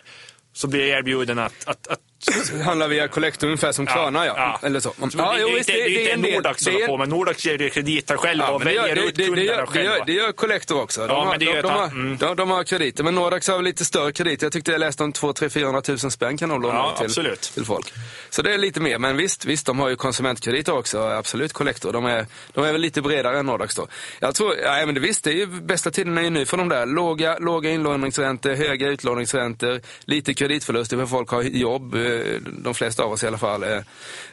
så 0.52 0.68
blir 0.68 0.80
jag 0.86 0.98
erbjuden 0.98 1.38
att, 1.38 1.68
att, 1.68 1.86
att 1.86 2.00
handlar 2.64 2.88
via 2.88 3.08
Collector 3.08 3.46
ungefär 3.46 3.72
som 3.72 3.86
Klarna, 3.86 4.26
ja. 4.26 4.34
ja. 4.36 4.66
Eller 4.66 4.80
så. 4.80 4.90
Så 4.90 5.18
Ja, 5.18 5.32
det, 5.32 5.40
jo, 5.40 5.48
visst, 5.48 5.66
det, 5.66 5.72
det, 5.72 5.88
det 5.88 6.10
är 6.10 6.16
inte 6.16 6.30
Nordax 6.30 6.62
som 6.62 6.72
håller 6.72 6.86
på, 6.86 6.96
men 6.96 7.08
Nordax 7.08 7.46
ger 7.46 7.68
krediter 7.68 8.16
själva 8.16 8.44
Ja, 8.44 8.52
och 8.52 8.66
väljer 8.66 8.96
ut 8.96 9.14
det, 9.14 9.22
det, 9.22 9.26
kunderna 9.26 9.46
gör, 9.46 9.68
det, 9.72 9.82
gör, 9.82 10.04
det 10.06 10.12
gör 10.12 10.32
Collector 10.32 10.82
också. 10.82 11.06
De, 11.06 11.26
har, 11.26 11.38
de, 11.38 11.62
de, 11.62 11.68
har, 11.68 11.86
mm. 11.86 12.16
de, 12.16 12.36
de 12.36 12.50
har 12.50 12.64
krediter, 12.64 13.04
men 13.04 13.14
Nordax 13.14 13.48
har 13.48 13.62
lite 13.62 13.84
större 13.84 14.12
krediter. 14.12 14.46
Jag 14.46 14.52
tyckte 14.52 14.72
jag 14.72 14.78
läste 14.78 15.04
om 15.04 15.12
2 15.12 15.32
3 15.32 15.50
400 15.50 15.82
000 15.88 15.98
spänn 15.98 16.36
kan 16.36 16.48
de 16.48 16.62
låna 16.62 16.74
Ja, 16.74 16.94
till, 16.96 17.06
absolut. 17.06 17.40
till 17.42 17.64
folk. 17.64 17.92
Så 18.30 18.42
det 18.42 18.54
är 18.54 18.58
lite 18.58 18.80
mer, 18.80 18.98
men 18.98 19.16
visst, 19.16 19.44
visst 19.44 19.66
de 19.66 19.78
har 19.78 19.88
ju 19.88 19.96
konsumentkrediter 19.96 20.72
också. 20.74 20.98
Absolut 20.98 21.52
Collector. 21.52 21.92
De 21.92 22.06
är, 22.06 22.26
de 22.52 22.64
är 22.64 22.72
väl 22.72 22.80
lite 22.80 23.02
bredare 23.02 23.38
än 23.38 23.46
Nordax 23.46 23.74
då. 23.74 23.86
Jag 24.20 24.34
tror, 24.34 24.56
ja 24.56 24.86
men 24.86 24.94
det, 24.94 25.00
visst, 25.00 25.24
det 25.24 25.30
är 25.30 25.34
ju 25.34 25.46
bästa 25.46 25.90
tiden 25.90 26.18
är 26.18 26.22
ju 26.22 26.30
nu 26.30 26.46
för 26.46 26.56
de 26.56 26.68
där. 26.68 26.86
Låga, 26.86 27.38
låga 27.38 27.70
inlåningsräntor, 27.70 28.50
höga 28.50 28.88
utlåningsräntor, 28.88 29.80
lite 30.04 30.34
kreditförluster 30.34 30.96
för 30.96 31.06
folk 31.06 31.30
har 31.30 31.42
jobb, 31.42 31.94
eh, 31.94 32.13
de 32.62 32.74
flesta 32.74 33.04
av 33.04 33.12
oss 33.12 33.24
i 33.24 33.26
alla 33.26 33.38
fall. 33.38 33.62
eh, 33.62 33.82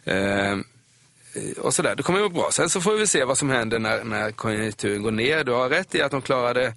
eh 0.04 0.58
och 1.58 1.74
sådär. 1.74 1.96
Det 1.96 2.04
kommer 2.04 2.20
att 2.20 2.32
gå 2.32 2.40
bra. 2.40 2.50
Sen 2.52 2.70
så 2.70 2.82
får 2.82 2.94
vi 2.94 3.08
se 3.08 3.24
vad 3.24 3.38
som 3.38 3.50
händer 3.50 3.80
när, 3.80 4.04
när 4.04 4.32
konjunkturen 4.32 5.02
går 5.04 5.12
ner. 5.12 5.44
Du 5.44 5.52
har 5.52 5.70
rätt 5.70 5.96
i 5.96 6.02
att 6.02 6.12
de 6.12 6.22
klarade 6.22 6.74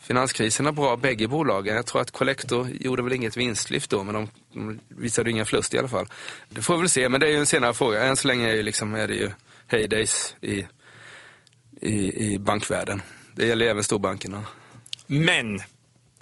finanskriserna 0.00 0.72
bra, 0.72 0.96
bägge 0.96 1.28
bolagen. 1.28 1.76
Jag 1.76 1.86
tror 1.86 2.00
att 2.00 2.10
Collector 2.10 2.68
gjorde 2.80 3.02
väl 3.02 3.12
inget 3.12 3.36
vinstlyft 3.36 3.90
då, 3.90 4.04
men 4.04 4.14
de, 4.14 4.28
de 4.52 4.80
visade 4.88 5.30
ju 5.30 5.32
ingen 5.32 5.46
förlust 5.46 5.74
i 5.74 5.78
alla 5.78 5.88
fall. 5.88 6.06
Det 6.48 6.62
får 6.62 6.74
vi 6.74 6.80
väl 6.80 6.88
se, 6.88 7.08
men 7.08 7.20
det 7.20 7.26
är 7.26 7.30
ju 7.30 7.38
en 7.38 7.46
senare 7.46 7.74
fråga. 7.74 8.04
Än 8.04 8.16
så 8.16 8.28
länge 8.28 8.48
är, 8.48 8.54
ju 8.54 8.62
liksom, 8.62 8.94
är 8.94 9.08
det 9.08 9.14
ju 9.14 9.30
heydays 9.66 10.36
i, 10.40 10.66
i, 11.80 12.26
i 12.32 12.38
bankvärlden. 12.38 13.02
Det 13.34 13.46
gäller 13.46 13.66
även 13.66 13.84
storbankerna. 13.84 14.44
Men, 15.06 15.60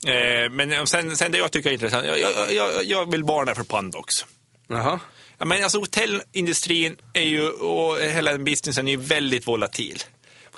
eh, 0.07 0.51
men 0.51 0.87
sen, 0.87 1.17
sen 1.17 1.33
det 1.33 1.39
jag 1.39 1.53
tycker 1.53 1.71
är 1.71 1.75
intressant, 1.75 2.07
jag, 2.07 2.21
jag, 2.21 2.53
jag, 2.53 2.85
jag 2.85 3.11
vill 3.11 3.25
varna 3.25 3.55
för 3.55 3.65
Pandox. 3.65 4.27
Jaha. 4.69 5.01
Ja, 5.39 5.45
men 5.45 5.63
alltså 5.63 5.79
hotellindustrin 5.79 6.97
är 7.13 7.23
ju, 7.23 7.51
och 7.51 7.99
hela 8.01 8.33
den 8.33 8.45
businessen 8.45 8.89
är 8.89 8.93
ju 8.93 8.97
väldigt 8.97 9.47
volatil. 9.47 10.03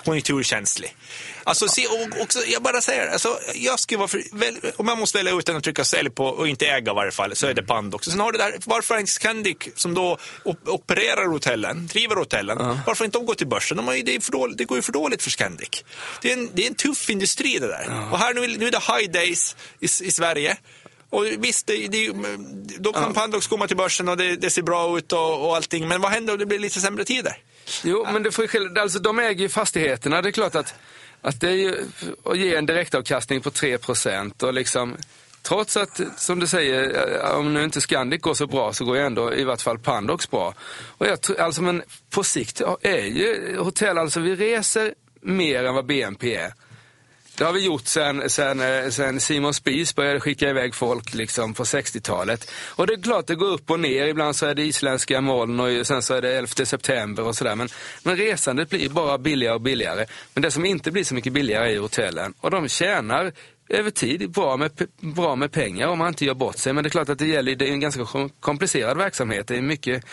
Konjunkturkänslig. 0.05 0.95
Alltså, 1.43 1.67
se, 1.67 1.87
och 1.87 2.21
också, 2.21 2.39
jag 2.47 2.61
bara 2.61 2.81
säger, 2.81 3.07
alltså, 3.07 3.39
jag 3.55 3.79
skulle 3.79 3.97
vara 3.97 4.07
för, 4.07 4.23
väl, 4.31 4.55
om 4.77 4.87
jag 4.87 4.97
måste 4.97 5.17
välja 5.17 5.33
ut 5.33 5.45
den 5.45 5.55
och 5.55 5.63
trycka 5.63 5.85
sälj 5.85 6.09
på 6.09 6.25
och 6.25 6.47
inte 6.47 6.67
äga 6.67 6.91
i 6.91 6.95
varje 6.95 7.11
fall, 7.11 7.35
så 7.35 7.47
är 7.47 7.53
det 7.53 7.63
Pandox. 7.63 8.07
Och 8.07 8.13
sen 8.13 8.19
har 8.19 8.31
du 8.31 8.37
där, 8.37 8.55
varför 8.65 8.97
inte 8.97 9.11
Scandic, 9.11 9.57
som 9.75 9.93
då 9.93 10.17
op- 10.43 10.67
opererar 10.67 11.25
hotellen, 11.27 11.87
driver 11.87 12.15
hotellen, 12.15 12.57
varför 12.57 12.99
har 12.99 13.05
inte 13.05 13.17
de 13.17 13.25
gått 13.25 13.37
till 13.37 13.47
börsen? 13.47 13.77
De 13.77 13.97
ju, 13.97 14.03
det, 14.03 14.27
dåligt, 14.27 14.57
det 14.57 14.65
går 14.65 14.77
ju 14.77 14.81
för 14.81 14.91
dåligt 14.91 15.23
för 15.23 15.29
Scandic. 15.29 15.83
Det 16.21 16.31
är 16.31 16.37
en, 16.37 16.49
det 16.53 16.63
är 16.63 16.67
en 16.67 16.75
tuff 16.75 17.09
industri 17.09 17.59
det 17.59 17.67
där. 17.67 18.09
Och 18.11 18.19
här 18.19 18.33
nu, 18.33 18.57
nu 18.57 18.67
är 18.67 18.71
det 18.71 18.79
high 18.97 19.11
days 19.11 19.55
i, 19.79 19.85
i 19.85 20.11
Sverige. 20.11 20.57
Och 21.09 21.25
visst, 21.25 21.67
det, 21.67 21.87
det, 21.87 22.11
då 22.79 22.93
kan 22.93 23.13
Pandox 23.13 23.47
komma 23.47 23.67
till 23.67 23.77
börsen 23.77 24.09
och 24.09 24.17
det, 24.17 24.35
det 24.35 24.49
ser 24.49 24.61
bra 24.61 24.97
ut 24.97 25.11
och, 25.11 25.47
och 25.47 25.55
allting. 25.55 25.87
Men 25.87 26.01
vad 26.01 26.11
händer 26.11 26.33
om 26.33 26.39
det 26.39 26.45
blir 26.45 26.59
lite 26.59 26.79
sämre 26.79 27.05
tider? 27.05 27.37
Jo, 27.83 28.07
men 28.13 28.23
det 28.23 28.31
får 28.31 28.43
ju 28.43 28.47
skilja. 28.47 28.81
Alltså, 28.81 28.99
de 28.99 29.19
äger 29.19 29.41
ju 29.41 29.49
fastigheterna. 29.49 30.21
Det 30.21 30.29
är 30.29 30.31
klart 30.31 30.55
att, 30.55 30.73
att 31.21 31.41
det 31.41 31.47
är 31.49 31.55
ju 31.55 31.75
att 32.23 32.37
ge 32.37 32.55
en 32.55 32.65
direktavkastning 32.65 33.41
på 33.41 33.51
3 33.51 33.77
och 34.41 34.53
liksom 34.53 34.97
Trots 35.43 35.77
att, 35.77 36.01
som 36.17 36.39
du 36.39 36.47
säger, 36.47 37.07
eh, 37.23 37.37
om 37.37 37.53
nu 37.53 37.63
inte 37.63 37.81
Scandic 37.81 38.21
går 38.21 38.33
så 38.33 38.47
bra 38.47 38.73
så 38.73 38.85
går 38.85 38.97
ju 38.97 39.03
ändå 39.03 39.33
i 39.33 39.43
vart 39.43 39.61
fall 39.61 39.79
Pandox 39.79 40.31
bra. 40.31 40.53
Och 40.97 41.07
jag, 41.07 41.39
alltså, 41.39 41.61
men 41.61 41.81
på 42.09 42.23
sikt 42.23 42.61
är 42.81 43.05
ju 43.05 43.57
hotell, 43.59 43.97
alltså 43.97 44.19
vi 44.19 44.35
reser 44.35 44.93
mer 45.21 45.63
än 45.63 45.75
vad 45.75 45.85
BNP 45.85 46.35
är. 46.35 46.53
Det 47.37 47.43
har 47.43 47.53
vi 47.53 47.65
gjort 47.65 47.87
sen, 47.87 48.29
sen, 48.29 48.59
eh, 48.59 48.89
sen 48.89 49.19
Simon 49.19 49.53
Spies 49.53 49.95
började 49.95 50.19
skicka 50.19 50.49
iväg 50.49 50.75
folk 50.75 51.13
liksom 51.13 51.53
på 51.53 51.63
60-talet. 51.63 52.51
Och 52.75 52.87
det 52.87 52.93
är 52.93 53.01
klart 53.01 53.27
det 53.27 53.35
går 53.35 53.47
upp 53.51 53.71
och 53.71 53.79
ner. 53.79 54.07
Ibland 54.07 54.35
så 54.35 54.45
är 54.45 54.55
det 54.55 54.63
isländska 54.63 55.21
moln 55.21 55.59
och 55.59 55.87
sen 55.87 56.01
så 56.01 56.13
är 56.13 56.21
det 56.21 56.37
11 56.37 56.65
september 56.65 57.23
och 57.23 57.35
sådär. 57.35 57.55
Men, 57.55 57.69
men 58.03 58.17
resandet 58.17 58.69
blir 58.69 58.89
bara 58.89 59.17
billigare 59.17 59.55
och 59.55 59.61
billigare. 59.61 60.05
Men 60.33 60.41
det 60.41 60.51
som 60.51 60.65
inte 60.65 60.91
blir 60.91 61.03
så 61.03 61.15
mycket 61.15 61.33
billigare 61.33 61.75
är 61.75 61.79
hotellen. 61.79 62.33
Och 62.41 62.51
de 62.51 62.67
tjänar 62.69 63.31
över 63.71 63.91
tid 63.91 64.31
bra 64.31 64.57
med, 64.57 64.71
bra 64.99 65.35
med 65.35 65.51
pengar 65.51 65.87
om 65.87 65.97
man 65.97 66.07
inte 66.07 66.25
gör 66.25 66.33
bort 66.33 66.57
sig. 66.57 66.73
Men 66.73 66.83
det 66.83 66.87
är 66.87 66.91
klart 66.91 67.09
att 67.09 67.19
det 67.19 67.27
gäller, 67.27 67.55
det 67.55 67.67
är 67.67 67.71
en 67.71 67.79
ganska 67.79 68.05
komplicerad 68.39 68.97
verksamhet. 68.97 69.47
Det 69.47 69.57
är 69.57 69.61
mycket, 69.61 70.05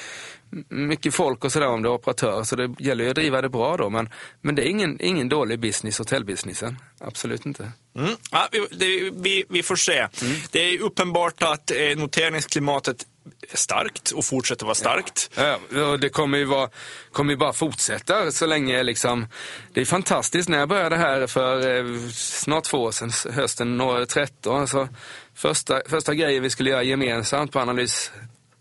mycket 0.69 1.15
folk 1.15 1.45
och 1.45 1.53
sådär 1.53 1.69
om 1.69 1.83
det 1.83 1.89
är 1.89 1.93
operatörer. 1.93 2.45
Så 2.45 2.57
det 2.57 2.75
gäller 2.79 3.05
ju 3.05 3.11
att 3.11 3.17
driva 3.17 3.43
det 3.43 3.49
bra 3.49 3.77
då. 3.77 3.91
Men, 3.91 4.09
men 4.41 4.55
det 4.55 4.63
är 4.63 4.67
ingen, 4.67 5.01
ingen 5.01 5.29
dålig 5.29 5.61
business, 5.61 5.99
hotellbusinessen. 5.99 6.79
Absolut 7.01 7.47
inte. 7.47 7.73
Mm. 7.97 8.11
Ja, 8.31 8.49
vi, 8.53 8.67
det, 8.71 9.11
vi, 9.11 9.45
vi 9.49 9.63
får 9.63 9.77
se. 9.77 10.09
Det 10.51 10.61
är 10.61 10.81
uppenbart 10.81 11.43
att 11.43 11.71
eh, 11.71 11.97
noteringsklimatet 11.97 13.07
är 13.53 13.57
starkt 13.57 14.11
och 14.11 14.25
fortsätter 14.25 14.65
vara 14.65 14.75
starkt. 14.75 15.31
Ja, 15.35 15.59
och 15.83 16.01
det 16.01 16.09
kommer 16.09 16.39
ju, 16.39 16.45
vara, 16.45 16.71
kommer 17.13 17.33
ju 17.33 17.37
bara 17.37 17.53
fortsätta 17.53 18.31
så 18.31 18.47
länge 18.47 18.83
liksom. 18.83 19.27
Det 19.73 19.81
är 19.81 19.85
fantastiskt. 19.85 20.49
När 20.49 20.59
jag 20.59 20.69
började 20.69 20.97
här 20.97 21.27
för 21.27 21.77
eh, 21.77 22.09
snart 22.13 22.65
två 22.65 22.79
år 22.79 22.93
sedan, 22.93 23.33
hösten 23.33 23.79
2013, 23.79 24.69
så 24.69 24.89
första, 25.35 25.81
första 25.87 26.15
grejen 26.15 26.43
vi 26.43 26.51
skulle 26.51 26.71
göra 26.71 26.83
gemensamt 26.83 27.53
på 27.53 27.59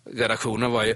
analysredaktionen 0.08 0.72
var 0.72 0.84
ju 0.84 0.96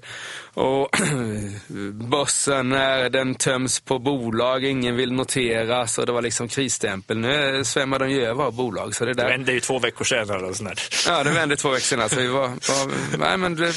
och 0.53 0.89
börsen 2.09 2.69
när 2.69 3.09
den 3.09 3.35
töms 3.35 3.79
på 3.79 3.99
bolag, 3.99 4.63
ingen 4.63 4.95
vill 4.95 5.13
noteras 5.13 5.97
och 5.97 6.05
det 6.05 6.11
var 6.11 6.21
liksom 6.21 6.47
krisstämpel. 6.47 7.17
Nu 7.17 7.63
svämmar 7.63 7.99
de 7.99 8.09
ju 8.11 8.25
över 8.25 8.43
av 8.43 8.55
bolag. 8.55 8.95
Så 8.95 9.05
det 9.05 9.13
Det 9.13 9.21
där, 9.21 9.29
vände 9.29 9.53
ju 9.53 9.59
två 9.59 9.79
veckor 9.79 10.05
senare. 10.05 10.45
Och 10.45 10.55
sånt 10.55 10.69
där. 10.69 10.79
Ja, 11.07 11.23
det 11.23 11.31
vände 11.31 11.55
två 11.55 11.69
veckor 11.69 11.81
senare. 11.81 12.09
Så 12.09 12.19
vi 12.19 12.27
var, 12.27 12.47
var, 12.47 13.17
nej, 13.17 13.37
men 13.37 13.55
det, 13.55 13.73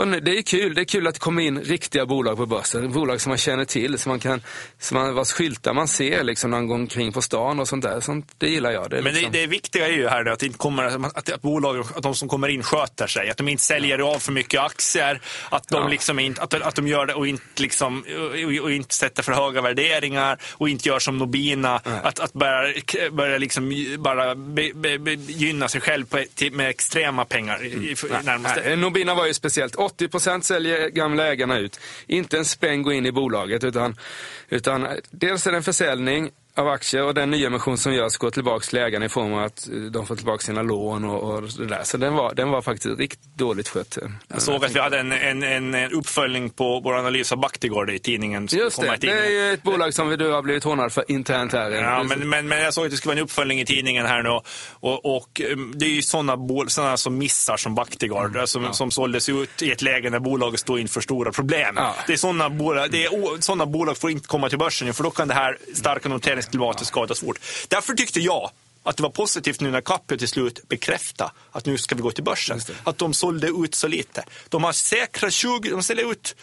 och 0.00 0.22
det 0.22 0.38
är 0.38 0.42
kul. 0.42 0.74
Det 0.74 0.80
är 0.80 0.84
kul 0.84 1.06
att 1.06 1.14
det 1.14 1.20
kommer 1.20 1.42
in 1.42 1.60
riktiga 1.60 2.06
bolag 2.06 2.36
på 2.36 2.46
börsen. 2.46 2.92
Bolag 2.92 3.20
som 3.20 3.30
man 3.30 3.38
känner 3.38 3.64
till, 3.64 3.98
som 3.98 4.10
man 4.10 4.20
kan, 4.20 4.42
som 4.78 4.98
man, 4.98 5.14
vars 5.14 5.32
skyltar 5.32 5.74
man 5.74 5.88
ser 5.88 6.24
liksom, 6.24 6.50
någon 6.50 6.66
gång 6.68 6.86
kring 6.86 7.12
på 7.12 7.22
stan 7.22 7.60
och 7.60 7.68
sånt 7.68 7.82
där. 7.84 8.00
Sånt, 8.00 8.26
det 8.38 8.48
gillar 8.48 8.70
jag. 8.70 8.90
Det 8.90 8.98
är 8.98 9.02
Men 9.02 9.12
det, 9.14 9.18
liksom, 9.20 9.32
det 9.32 9.46
viktiga 9.46 9.88
är 9.88 9.92
ju 9.92 10.08
här 10.08 10.26
att, 10.26 10.38
det 10.38 10.46
inte 10.46 10.58
kommer, 10.58 10.84
att, 10.84 11.30
att 11.30 11.42
bolag, 11.42 11.78
att 11.96 12.02
de 12.02 12.14
som 12.14 12.28
kommer 12.28 12.48
in 12.48 12.62
sköter 12.62 13.06
sig. 13.06 13.30
Att 13.30 13.36
de 13.36 13.48
inte 13.48 13.62
säljer 13.64 13.98
av 13.98 14.18
för 14.18 14.32
mycket 14.32 14.60
aktier. 14.60 15.20
Att 15.50 15.68
de, 15.68 15.82
Ja. 15.82 15.88
liksom 15.88 16.18
inte, 16.18 16.42
att, 16.42 16.54
att 16.54 16.74
de 16.74 16.88
gör 16.88 17.06
det 17.06 17.14
och 17.14 17.26
inte, 17.26 17.44
liksom, 17.62 18.04
och, 18.34 18.64
och 18.64 18.72
inte 18.72 18.94
sätter 18.94 19.22
för 19.22 19.32
höga 19.32 19.60
värderingar 19.60 20.38
och 20.52 20.68
inte 20.68 20.88
gör 20.88 20.98
som 20.98 21.18
Nobina. 21.18 21.80
Att, 22.02 22.20
att 22.20 22.32
börja, 22.32 22.74
börja 23.12 23.38
liksom, 23.38 23.96
bara 23.98 24.34
be, 24.34 24.70
be, 24.74 24.98
be, 24.98 25.12
gynna 25.12 25.68
sig 25.68 25.80
själv 25.80 26.06
på, 26.06 26.24
till, 26.34 26.52
med 26.52 26.68
extrema 26.70 27.24
pengar. 27.24 27.64
I, 27.64 27.66
i, 27.66 27.70
i 27.92 27.96
närmaste. 28.24 28.62
Nej, 28.64 28.76
Nobina 28.76 29.14
var 29.14 29.26
ju 29.26 29.34
speciellt. 29.34 29.74
80% 29.98 30.40
säljer 30.40 30.88
gamla 30.88 31.26
ägarna 31.26 31.58
ut. 31.58 31.80
Inte 32.06 32.38
en 32.38 32.44
spänn 32.44 32.82
går 32.82 32.92
in 32.92 33.06
i 33.06 33.12
bolaget 33.12 33.64
utan, 33.64 33.96
utan 34.48 34.86
eh, 34.86 34.92
dels 35.10 35.46
är 35.46 35.50
det 35.50 35.56
en 35.56 35.62
försäljning 35.62 36.30
av 36.60 36.68
aktier 36.68 37.02
och 37.02 37.14
den 37.14 37.30
nyemission 37.30 37.78
som 37.78 37.94
görs 37.94 38.16
går 38.16 38.30
tillbaka 38.30 38.64
till 38.66 38.78
ägarna 38.78 39.04
i 39.04 39.08
form 39.08 39.32
av 39.32 39.44
att 39.44 39.68
eh, 39.68 39.74
de 39.74 40.06
får 40.06 40.16
tillbaka 40.16 40.38
sina 40.44 40.62
lån 40.62 41.04
och, 41.04 41.34
och 41.34 41.42
det 41.42 41.66
där. 41.66 41.84
Så 41.84 41.96
den 41.96 42.14
var, 42.14 42.34
den 42.34 42.50
var 42.50 42.62
faktiskt 42.62 42.98
riktigt 42.98 43.34
dåligt 43.36 43.68
skött. 43.68 43.98
eh, 44.02 44.08
Jag 44.28 44.42
såg 44.42 44.64
att 44.64 44.74
vi 44.74 44.80
hade 44.80 44.98
en, 44.98 45.12
en, 45.12 45.42
en, 45.42 45.74
en 45.74 45.92
uppföljning 45.92 46.50
på 46.50 46.80
vår 46.84 46.94
analys 46.98 47.32
av 47.32 47.38
Bactiguard 47.38 47.90
i 47.90 47.98
tidningen. 47.98 48.48
Just 48.50 48.80
det, 48.80 48.96
det 49.00 49.10
är 49.10 49.30
ju 49.30 49.52
ett 49.52 49.62
bolag 49.62 49.94
som 49.94 50.08
du 50.08 50.30
har 50.32 50.42
blivit 50.42 50.64
hånad 50.64 50.92
för 50.92 51.04
internt 51.08 51.52
här. 51.52 51.70
Ja, 51.70 52.02
men, 52.02 52.28
men, 52.28 52.48
men 52.48 52.60
jag 52.62 52.74
såg 52.74 52.84
att 52.84 52.90
det 52.90 52.96
skulle 52.96 53.10
vara 53.10 53.18
en 53.18 53.24
uppföljning 53.24 53.60
i 53.60 53.66
tidningen 53.66 54.06
här 54.06 54.22
nu. 54.22 54.28
Och, 54.28 55.16
och 55.16 55.40
um, 55.52 55.72
det 55.76 55.86
är 55.86 55.90
ju 55.90 56.02
sådana 56.02 56.36
såna 56.68 56.96
som 56.96 57.18
missar 57.18 57.56
som 57.56 57.74
Bactiguard, 57.74 58.30
Mm. 58.30 58.46
som, 58.46 58.72
som 58.74 58.90
såldes 58.90 59.28
ut 59.28 59.62
i 59.62 59.70
ett 59.70 59.82
läge 59.82 60.10
när 60.10 60.18
bolaget 60.18 60.60
stod 60.60 60.78
inför 60.80 61.00
stora 61.00 61.32
problem. 61.32 61.74
Ja. 61.76 61.94
Det 62.06 62.12
är 62.12 62.16
sådana 62.16 62.50
bolag, 62.50 62.90
det 62.90 63.04
är, 63.04 63.40
såna 63.40 63.66
bolag 63.66 63.98
får 63.98 64.10
inte 64.10 64.28
komma 64.28 64.48
till 64.48 64.58
börsen 64.58 64.94
för 64.94 65.04
då 65.04 65.10
kan 65.10 65.28
det 65.28 65.34
här 65.34 65.58
starka 65.74 66.08
noteringsklimatet 66.54 66.86
skadas 66.86 67.20
fort. 67.20 67.40
Därför 67.68 67.94
tyckte 67.94 68.20
jag 68.20 68.50
att 68.82 68.96
det 68.96 69.02
var 69.02 69.10
positivt 69.10 69.60
nu 69.60 69.70
när 69.70 69.80
Capio 69.80 70.16
till 70.16 70.28
slut 70.28 70.68
bekräftade 70.68 71.30
att 71.52 71.66
nu 71.66 71.78
ska 71.78 71.94
vi 71.94 72.02
gå 72.02 72.10
till 72.10 72.24
börsen. 72.24 72.60
Att 72.84 72.98
de 72.98 73.14
sålde 73.14 73.48
ut 73.48 73.74
så 73.74 73.88
lite. 73.88 74.24
De 74.48 74.64
har 74.64 74.72
säkrat 74.72 75.32
20, 75.32 75.70
de 75.70 75.82
säljer 75.82 76.10
ut 76.10 76.36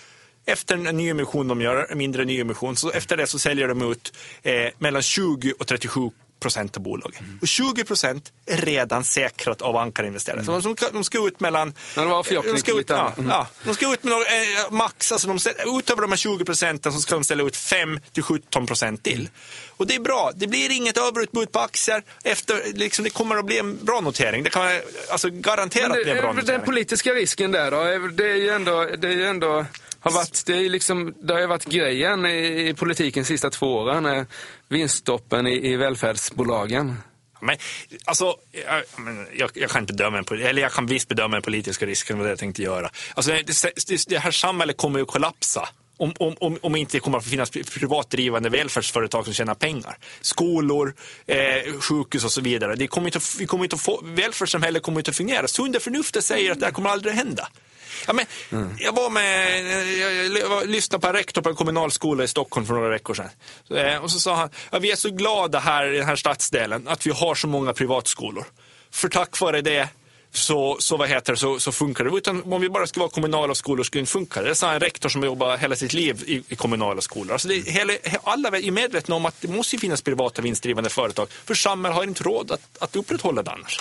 efter 0.46 0.76
en 0.76 0.98
nyemission 0.98 1.48
de 1.48 1.62
gör, 1.62 1.92
en 1.92 1.98
mindre 1.98 2.26
nyemission, 2.26 2.76
så 2.76 2.92
efter 2.92 3.18
det 3.18 3.28
så 3.28 3.40
säljer 3.40 3.68
de 3.68 3.92
ut 3.92 4.14
eh, 4.44 4.70
mellan 4.78 5.02
20 5.02 5.54
och 5.60 5.68
37 5.68 6.12
procent 6.40 6.78
av 6.78 6.84
bolagen. 6.84 7.24
Mm. 7.24 7.40
Och 7.42 7.48
20 7.48 7.84
procent 7.84 8.32
är 8.46 8.58
redan 8.58 9.04
säkrat 9.04 9.62
av 9.62 9.78
ankarinvesterare. 9.78 10.46
Så 10.46 10.60
de, 10.60 10.76
de 10.94 11.04
ska 11.04 11.28
ut 11.28 11.40
mellan... 11.40 11.74
Ja, 11.96 12.02
det 12.02 12.08
var 12.08 12.54
de 12.54 12.60
ska 12.60 12.80
ut, 12.80 12.90
ja. 12.90 13.14
Mm. 13.18 13.30
ja, 13.30 13.48
de 13.64 13.74
ska 13.74 13.94
ut 13.94 14.04
med 14.04 14.12
några, 14.12 14.26
eh, 14.26 14.72
max, 14.72 15.12
alltså 15.12 15.28
de, 15.28 15.40
utöver 15.80 16.02
de 16.02 16.12
här 16.12 16.18
20 16.18 16.46
procenten 16.46 16.94
så 16.94 17.00
ska 17.00 17.16
de 17.16 17.24
ställa 17.24 17.44
ut 17.44 17.56
5 17.56 18.00
till 18.14 18.24
17 18.24 18.66
procent 18.66 19.04
till. 19.04 19.30
Och 19.78 19.88
det 19.88 19.96
är 19.96 20.00
bra. 20.00 20.32
Det 20.36 20.48
blir 20.48 20.72
inget 20.72 20.98
överutbud 20.98 21.52
på 21.52 21.60
aktier. 21.60 22.04
Efter, 22.24 22.62
liksom, 22.74 23.04
det 23.04 23.10
kommer 23.10 23.36
att 23.36 23.46
bli 23.46 23.60
en 23.60 23.86
bra 23.86 24.02
notering. 24.02 24.44
Det 24.44 24.50
kan 24.50 24.80
alltså, 25.10 25.30
garanterat 25.30 25.92
bli 26.04 26.12
en 26.12 26.18
bra 26.18 26.34
notering. 26.34 26.58
den 26.58 26.66
politiska 26.66 27.12
risken 27.14 27.52
där 27.52 27.72
då, 27.72 28.08
det 28.08 28.32
är 28.32 28.36
ju 28.36 28.50
ändå, 28.50 28.90
det 28.98 29.08
är 29.08 29.12
ju 29.12 29.26
ändå 29.26 29.66
har 30.00 30.12
varit, 30.12 30.46
det, 30.46 30.54
är 30.54 30.70
liksom, 30.70 31.14
det 31.22 31.34
har 31.34 31.40
ju 31.40 31.48
varit 31.48 31.66
grejen 31.66 32.26
i, 32.26 32.70
i 32.70 32.74
politiken 32.74 33.24
de 33.24 33.28
sista 33.28 33.50
två 33.50 33.76
åren, 33.76 34.06
eh, 34.06 34.24
vinststoppen 34.70 35.48
i, 35.48 35.72
i 35.72 35.76
välfärdsbolagen. 35.76 36.96
Men, 37.40 37.58
alltså, 38.06 38.36
jag, 38.52 38.84
men, 38.98 39.28
jag, 39.34 39.50
jag 39.54 39.70
kan 39.70 39.84
inte 39.84 39.94
döma 39.94 40.18
en, 40.18 40.42
eller 40.42 40.62
jag 40.62 40.72
kan 40.72 40.86
visst 40.86 41.08
bedöma 41.08 41.36
den 41.36 41.42
politiska 41.42 41.86
risken, 41.86 42.16
det 42.16 42.20
var 42.20 42.26
det 42.28 42.32
jag 42.32 42.40
tänkte 42.40 42.62
göra. 42.62 42.90
Alltså, 43.14 43.32
det, 43.32 43.88
det, 43.88 44.04
det 44.08 44.18
här 44.18 44.32
samhället 44.32 44.78
kommer 44.78 45.00
ju 45.00 45.04
att 45.04 45.12
kollapsa. 45.12 45.70
Om, 46.00 46.14
om, 46.20 46.36
om, 46.40 46.58
om 46.62 46.76
inte 46.76 46.98
det 46.98 47.00
kommer 47.00 47.18
att 47.18 47.26
finnas 47.26 47.50
privatdrivande 47.50 48.50
välfärdsföretag 48.50 49.26
som 49.26 49.34
tjänar 49.34 49.56
pengar. 49.56 49.98
Skolor, 50.22 50.94
eh, 51.26 51.80
sjukhus 51.80 52.26
och 52.26 52.32
så 52.32 52.42
vidare. 52.42 52.76
Det 52.76 52.88
kommer 52.88 53.08
inte, 53.08 53.20
vi 53.40 53.46
kommer 53.46 53.64
inte 53.64 53.76
att 53.76 53.82
få, 53.82 54.02
välfärdssamhället 54.04 54.84
kommer 54.84 55.00
inte 55.00 55.12
att 55.12 55.18
fungera. 55.18 55.48
Sunda 55.48 55.80
förnuftet 55.80 56.24
säger 56.24 56.52
att 56.52 56.60
det 56.60 56.66
här 56.66 56.74
kommer 56.74 56.90
aldrig 56.90 57.12
att 57.12 57.18
hända. 57.18 57.48
Ja, 58.08 58.14
men, 58.14 58.26
Jag 58.80 58.94
var 58.96 59.10
med, 59.10 59.66
jag, 59.98 60.14
jag, 60.14 60.52
jag 60.52 60.70
lyssnade 60.70 61.02
på 61.02 61.08
en 61.08 61.14
rektor 61.14 61.42
på 61.42 61.50
en 61.50 61.56
kommunal 61.56 61.92
skola 61.92 62.24
i 62.24 62.28
Stockholm 62.28 62.66
för 62.66 62.74
några 62.74 62.90
veckor 62.90 63.14
sedan. 63.14 63.30
Så, 63.68 63.76
eh, 63.76 64.04
Och 64.04 64.12
så 64.12 64.20
sa 64.20 64.36
han, 64.36 64.50
ja, 64.72 64.80
vi 64.80 64.92
är 64.92 64.96
så 64.96 65.10
glada 65.10 65.60
här 65.60 65.94
i 65.94 65.98
den 65.98 66.06
här 66.06 66.16
stadsdelen 66.16 66.88
att 66.88 67.08
vi 67.08 67.12
har 67.12 67.36
så 67.36 67.48
många 67.48 67.74
privatskolor. 67.74 68.46
För 68.92 69.10
tack 69.10 69.40
vare 69.40 69.62
det 69.62 69.90
så, 70.32 70.78
så, 70.80 70.98
vad 70.98 71.10
heter 71.10 71.36
så, 71.36 71.60
så 71.60 71.72
funkar 71.72 72.04
det. 72.04 72.18
Utan 72.18 72.54
om 72.54 72.62
vi 72.62 72.70
bara 72.70 72.88
ska 72.88 73.00
vara 73.00 73.10
kommunala 73.10 73.56
skolor 73.56 73.84
skulle 73.84 74.00
det 74.00 74.02
inte 74.02 74.12
funka. 74.12 74.42
Det 74.42 74.56
sa 74.56 74.74
en 74.74 74.80
rektor 74.80 75.10
som 75.10 75.24
jobbar 75.24 75.58
hela 75.58 75.76
sitt 75.76 75.94
liv 75.94 76.24
i, 76.28 76.44
i 76.50 76.56
kommunala 76.56 77.02
skolor. 77.02 77.34
Alltså 77.34 77.48
det, 77.48 77.56
hela, 77.56 77.94
alla 78.24 78.50
är 78.50 78.72
medvetna 78.72 79.16
om 79.16 79.26
att 79.26 79.42
det 79.42 79.48
måste 79.48 79.78
finnas 79.78 80.02
privata 80.02 80.42
vinstdrivande 80.42 80.90
företag. 80.90 81.28
För 81.46 81.54
samhället 81.56 81.96
har 81.96 82.04
inte 82.04 82.24
råd 82.24 82.52
att, 82.52 82.78
att 82.80 82.96
upprätthålla 82.96 83.44
det 83.44 83.52
annars. 83.52 83.80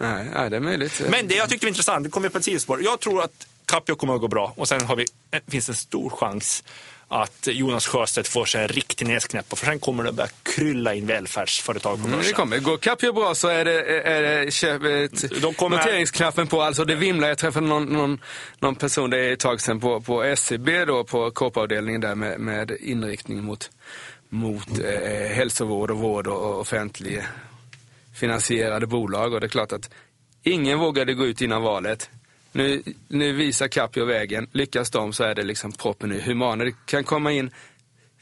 Nej, 0.00 0.26
nej, 0.34 0.50
det 0.50 0.56
är 0.56 0.60
möjligt. 0.60 1.02
Men 1.10 1.28
det 1.28 1.34
jag 1.34 1.48
tyckte 1.48 1.66
var 1.66 1.68
intressant, 1.68 2.04
det 2.04 2.10
kommer 2.10 2.28
på 2.28 2.38
ett 2.38 2.44
sidospår. 2.44 2.82
Jag 2.82 3.00
tror 3.00 3.22
att 3.22 3.46
Capio 3.66 3.94
kommer 3.94 4.14
att 4.14 4.20
gå 4.20 4.28
bra 4.28 4.52
och 4.56 4.68
sen 4.68 4.84
har 4.84 4.96
vi, 4.96 5.06
eh, 5.30 5.40
finns 5.48 5.68
en 5.68 5.74
stor 5.74 6.10
chans 6.10 6.64
att 7.12 7.46
Jonas 7.50 7.86
Sjöstedt 7.86 8.28
får 8.28 8.44
sig 8.44 8.62
en 8.62 8.68
riktig 8.68 9.06
näsknäpp 9.08 9.58
för 9.58 9.66
sen 9.66 9.80
kommer 9.80 10.04
det 10.04 10.12
börja 10.12 10.28
krylla 10.42 10.94
in 10.94 11.06
välfärdsföretag 11.06 11.92
på 11.92 11.98
Mm, 11.98 12.10
det 12.10 12.16
börsen. 12.16 12.32
kommer. 12.34 12.58
Går 12.58 12.76
Capio 12.76 13.12
bra 13.12 13.34
så 13.34 13.48
är 13.48 13.64
det, 13.64 14.02
är 14.08 14.22
det 14.44 14.50
köp, 14.50 14.82
ett, 14.84 15.42
De 15.42 15.54
kommer- 15.54 15.76
noteringsknappen 15.76 16.46
på. 16.46 16.62
Alltså 16.62 16.84
det 16.84 16.94
vimlar. 16.94 17.28
Jag 17.28 17.38
träffade 17.38 17.66
någon, 17.66 17.84
någon, 17.84 18.20
någon 18.58 18.74
person, 18.74 19.10
det 19.10 19.18
är 19.18 19.32
ett 19.32 19.38
tag 19.40 19.60
sedan, 19.60 19.80
på, 19.80 20.00
på 20.00 20.22
SCB 20.24 20.84
då, 20.84 21.04
på 21.04 21.30
korpavdelningen 21.30 22.00
där 22.00 22.14
med, 22.14 22.40
med 22.40 22.70
inriktning 22.80 23.44
mot, 23.44 23.70
mot 24.28 24.78
eh, 24.78 25.28
hälsovård 25.34 25.90
och 25.90 25.98
vård 25.98 26.26
och 26.26 26.60
offentlig 26.60 27.22
finansierade 28.20 28.86
bolag. 28.86 29.32
Och 29.32 29.40
det 29.40 29.46
är 29.46 29.48
klart 29.48 29.72
att 29.72 29.90
ingen 30.42 30.78
vågade 30.78 31.14
gå 31.14 31.26
ut 31.26 31.42
innan 31.42 31.62
valet. 31.62 32.10
Nu, 32.52 32.82
nu 33.08 33.32
visar 33.32 33.68
Capio 33.68 34.04
vägen. 34.04 34.48
Lyckas 34.52 34.90
de 34.90 35.12
så 35.12 35.24
är 35.24 35.34
det 35.34 35.42
liksom 35.42 35.72
proppen 35.72 36.08
nu. 36.08 36.20
Humana. 36.20 36.64
Det 36.64 36.74
kan 36.86 37.04
komma 37.04 37.32
in 37.32 37.50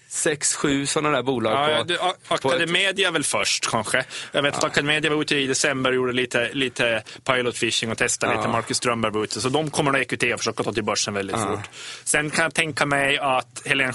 sex, 0.09 0.55
sju 0.55 0.87
sådana 0.87 1.17
där 1.17 1.23
bolag 1.23 1.73
Ja, 1.73 1.79
på, 1.79 1.85
det, 1.85 1.99
A- 2.01 2.13
på 2.29 2.35
ett- 2.35 2.45
Academedia 2.45 3.11
väl 3.11 3.25
först 3.25 3.71
kanske. 3.71 4.05
Jag 4.33 4.43
vet 4.43 4.57
att 4.57 4.65
Academedia 4.65 5.11
var 5.11 5.21
ute 5.23 5.37
i 5.37 5.47
december 5.47 5.91
och 5.91 5.97
gjorde 5.97 6.13
lite, 6.13 6.51
lite 6.53 7.03
pilot 7.25 7.57
fishing 7.57 7.91
och 7.93 7.99
testade 7.99 8.33
Ja. 8.33 8.39
lite. 8.39 8.49
Marcus 8.53 8.77
Strömberg 8.77 9.13
var 9.13 9.25
ute. 9.25 9.41
Så 9.41 9.49
de 9.49 9.71
kommer 9.71 9.93
nog 9.93 10.01
EQT 10.01 10.33
och 10.35 10.39
försöka 10.41 10.63
ta 10.63 10.73
till 10.73 10.85
börsen 10.85 11.15
väldigt 11.15 11.37
Ja. 11.37 11.47
fort. 11.57 11.69
Sen 12.05 12.31
kan 12.31 12.43
jag 12.43 12.55
tänka 12.55 12.87
mig 12.87 13.19
att 13.19 13.63
Helene 13.65 13.93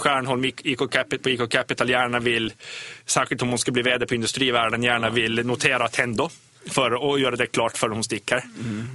IK 0.63 0.79
Capital, 0.91 1.19
på 1.19 1.29
IK 1.29 1.49
Capital 1.51 1.89
gärna 1.89 2.19
vill, 2.19 2.53
särskilt 3.05 3.41
om 3.41 3.49
hon 3.49 3.57
ska 3.59 3.71
bli 3.71 3.81
vd 3.83 4.05
på 4.05 4.15
Industrivärden, 4.15 4.83
gärna 4.83 5.09
vill 5.09 5.45
notera 5.45 5.83
Attendo. 5.85 6.29
För 6.69 7.13
att 7.13 7.21
göra 7.21 7.35
det 7.35 7.45
klart 7.47 7.77
för 7.77 7.89
hon 7.89 8.03
sticker. 8.03 8.43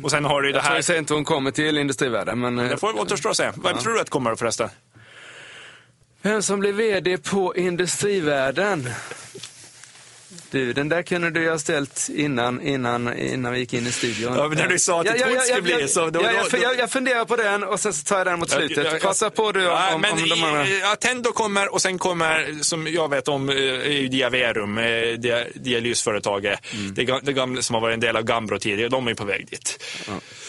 Och 0.02 0.10
sen 0.10 0.24
har 0.24 0.42
du 0.42 0.48
det 0.52 0.58
tror 0.60 0.68
här. 0.68 0.74
jag 0.74 0.84
säger 0.84 1.00
inte 1.00 1.14
hon 1.14 1.24
kommer 1.24 1.50
till 1.50 1.78
industrivärlden, 1.78 2.40
men 2.40 2.58
eh, 2.58 2.68
Det 2.68 2.76
får 2.76 3.00
återstå 3.00 3.28
att 3.28 3.36
se. 3.36 3.50
Vem 3.64 3.78
tror 3.78 3.92
du 3.94 4.00
att 4.00 4.10
kommer 4.10 4.34
förresten? 4.36 4.68
Vem 6.22 6.42
som 6.42 6.60
blir 6.60 6.72
VD 6.72 7.18
på 7.18 7.56
industrivärden? 7.56 8.90
Du, 10.50 10.72
den 10.72 10.88
där 10.88 11.02
kunde 11.02 11.30
du 11.30 11.50
ha 11.50 11.58
ställt 11.58 12.08
innan, 12.14 12.60
innan, 12.62 13.18
innan 13.18 13.52
vi 13.52 13.58
gick 13.58 13.72
in 13.74 13.86
i 13.86 13.92
studion. 13.92 14.34
Ja, 14.36 14.48
men 14.48 14.58
när 14.58 14.66
du 14.68 14.78
sa 14.78 15.00
att 15.00 15.06
det 15.06 15.12
inte 15.18 15.40
skulle 15.40 15.62
bli 15.62 15.88
så, 15.88 16.10
då- 16.10 16.20
ja, 16.22 16.32
jag, 16.32 16.50
då- 16.50 16.58
jag, 16.58 16.78
jag 16.78 16.90
funderar 16.90 17.24
på 17.24 17.36
den 17.36 17.64
och 17.64 17.80
sen 17.80 17.92
så 17.92 18.04
tar 18.04 18.18
jag 18.18 18.26
den 18.26 18.38
mot 18.38 18.50
slutet. 18.50 18.84
Jag- 18.92 19.00
Prata 19.00 19.30
på 19.30 19.52
du 19.52 19.60
om, 19.60 19.72
Ja, 19.72 19.94
om, 19.94 20.00
men 20.00 20.12
om 20.12 20.28
de 20.28 20.44
andra. 20.44 20.64
Attendo 20.92 21.32
kommer 21.32 21.72
och 21.74 21.82
sen 21.82 21.98
kommer, 21.98 22.62
som 22.62 22.86
jag 22.86 23.10
vet 23.10 23.28
om, 23.28 23.48
eh, 23.48 23.54
är 23.56 24.08
Diaverum, 24.08 24.78
eh, 24.78 24.84
dia- 24.84 25.46
dialysföretaget. 25.54 26.60
Mm. 26.72 26.94
Det, 26.94 27.20
det 27.22 27.32
gamla 27.32 27.62
som 27.62 27.74
har 27.74 27.80
varit 27.80 27.94
en 27.94 28.00
del 28.00 28.16
av 28.16 28.22
Gambro 28.22 28.58
tidigare, 28.58 28.88
de 28.88 29.08
är 29.08 29.14
på 29.14 29.24
väg 29.24 29.46
dit. 29.50 29.84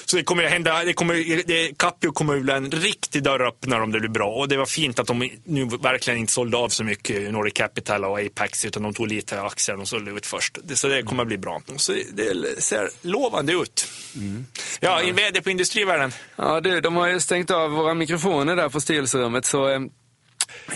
Så 0.09 0.15
det 0.17 0.23
kommer 0.23 0.43
hända, 0.43 0.83
det 0.83 0.93
kommer, 0.93 1.43
det, 1.47 1.77
Capio 1.77 2.11
kommer 2.11 2.39
bli 2.39 2.53
en 2.53 2.71
riktig 2.71 3.23
dörröppnare 3.23 3.83
om 3.83 3.91
det 3.91 3.99
blir 3.99 4.09
bra. 4.09 4.29
Och 4.29 4.49
det 4.49 4.57
var 4.57 4.65
fint 4.65 4.99
att 4.99 5.07
de 5.07 5.29
nu 5.43 5.65
verkligen 5.65 6.19
inte 6.19 6.33
sålde 6.33 6.57
av 6.57 6.69
så 6.69 6.83
mycket 6.83 7.31
Nordic 7.31 7.53
Capital 7.53 8.05
och 8.05 8.19
Apex, 8.19 8.65
utan 8.65 8.83
de 8.83 8.93
tog 8.93 9.07
lite 9.07 9.41
aktier 9.41 9.77
de 9.77 9.85
sålde 9.85 10.11
ut 10.11 10.25
först. 10.25 10.57
Så 10.73 10.87
det 10.87 11.03
kommer 11.03 11.23
att 11.23 11.27
bli 11.27 11.37
bra. 11.37 11.61
Så 11.75 11.95
det 12.13 12.63
ser 12.63 12.89
lovande 13.01 13.53
ut. 13.53 13.87
Mm. 14.15 14.45
Ja, 14.79 15.01
en 15.01 15.15
VD 15.15 15.41
på 15.41 15.49
Industrivärden. 15.49 16.11
Ja 16.35 16.61
du, 16.61 16.81
de 16.81 16.95
har 16.95 17.07
ju 17.07 17.19
stängt 17.19 17.51
av 17.51 17.71
våra 17.71 17.93
mikrofoner 17.93 18.55
där 18.55 18.69
på 18.69 18.81
styrelserummet 18.81 19.45
så 19.45 19.69
eh, 19.69 19.79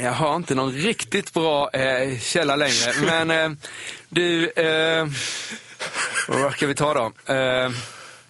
jag 0.02 0.12
har 0.12 0.36
inte 0.36 0.56
någon 0.56 0.72
riktigt 0.72 1.34
bra 1.34 1.70
eh, 1.70 2.20
källa 2.20 2.56
längre. 2.56 2.94
Men 3.06 3.32
eh, 3.32 3.58
du, 4.10 4.50
eh, 4.50 5.08
vad 6.28 6.54
ska 6.54 6.68
vi 6.68 6.76
ta 6.76 6.94
då? 6.94 7.34
Eh, 7.34 7.72